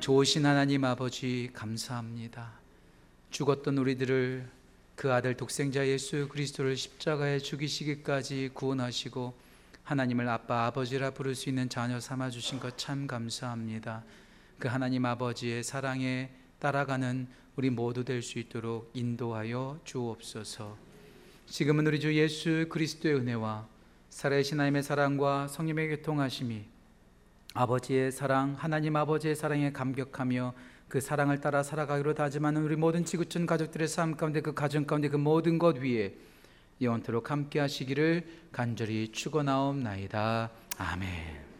좋으신 0.02 0.48
하나님 0.48 0.84
아버지 0.84 1.52
감사합니다. 1.54 2.54
죽었던 3.30 3.78
우리들을 3.78 4.50
그 4.96 5.14
아들 5.14 5.38
독생자 5.38 5.86
예수 5.88 6.28
그리스도를 6.28 6.76
십자가에 6.76 7.38
죽이시기까지 7.38 8.50
구원하시고 8.56 9.38
하나님을 9.84 10.28
아빠 10.28 10.66
아버지라 10.66 11.12
부를 11.12 11.36
수 11.36 11.50
있는 11.50 11.70
자녀 11.70 12.00
삼아 12.00 12.32
주신 12.32 12.60
것 12.60 12.78
참 12.78 13.06
감사합니다. 13.06 14.04
그 14.58 14.68
하나님 14.68 15.06
아버지의 15.06 15.64
사랑에 15.64 16.32
따라가는 16.58 17.28
우리 17.56 17.70
모두 17.70 18.04
될 18.04 18.24
수 18.24 18.40
있도록 18.40 18.90
인도하여 18.96 19.82
주옵소서. 19.84 20.78
지금은 21.46 21.86
우리 21.86 22.00
주 22.00 22.12
예수 22.16 22.66
그리스도의 22.70 23.14
은혜와 23.18 23.68
살아계신 24.10 24.60
하나님의 24.60 24.82
사랑과 24.82 25.48
성령의 25.48 25.90
교통하심이 25.98 26.71
아버지의 27.54 28.12
사랑, 28.12 28.56
하나님 28.58 28.96
아버지의 28.96 29.36
사랑에 29.36 29.72
감격하며 29.72 30.54
그 30.88 31.00
사랑을 31.02 31.40
따라 31.40 31.64
살아가기로 31.64 32.14
다짐하는 32.14 32.64
우리 32.64 32.76
모든 32.76 33.06
지구촌 33.06 33.46
가족들의 33.46 33.88
삶 33.88 34.16
가운데 34.18 34.42
그 34.42 34.54
가정 34.54 34.86
가운데 34.86 35.10
그 35.10 35.18
모든 35.18 35.58
것 35.58 35.78
위에 35.78 36.16
영원토록 36.82 37.32
함께 37.32 37.60
하시기를 37.60 38.24
간절히 38.52 39.12
축원하옵나이다. 39.12 40.50
아멘. 40.78 41.51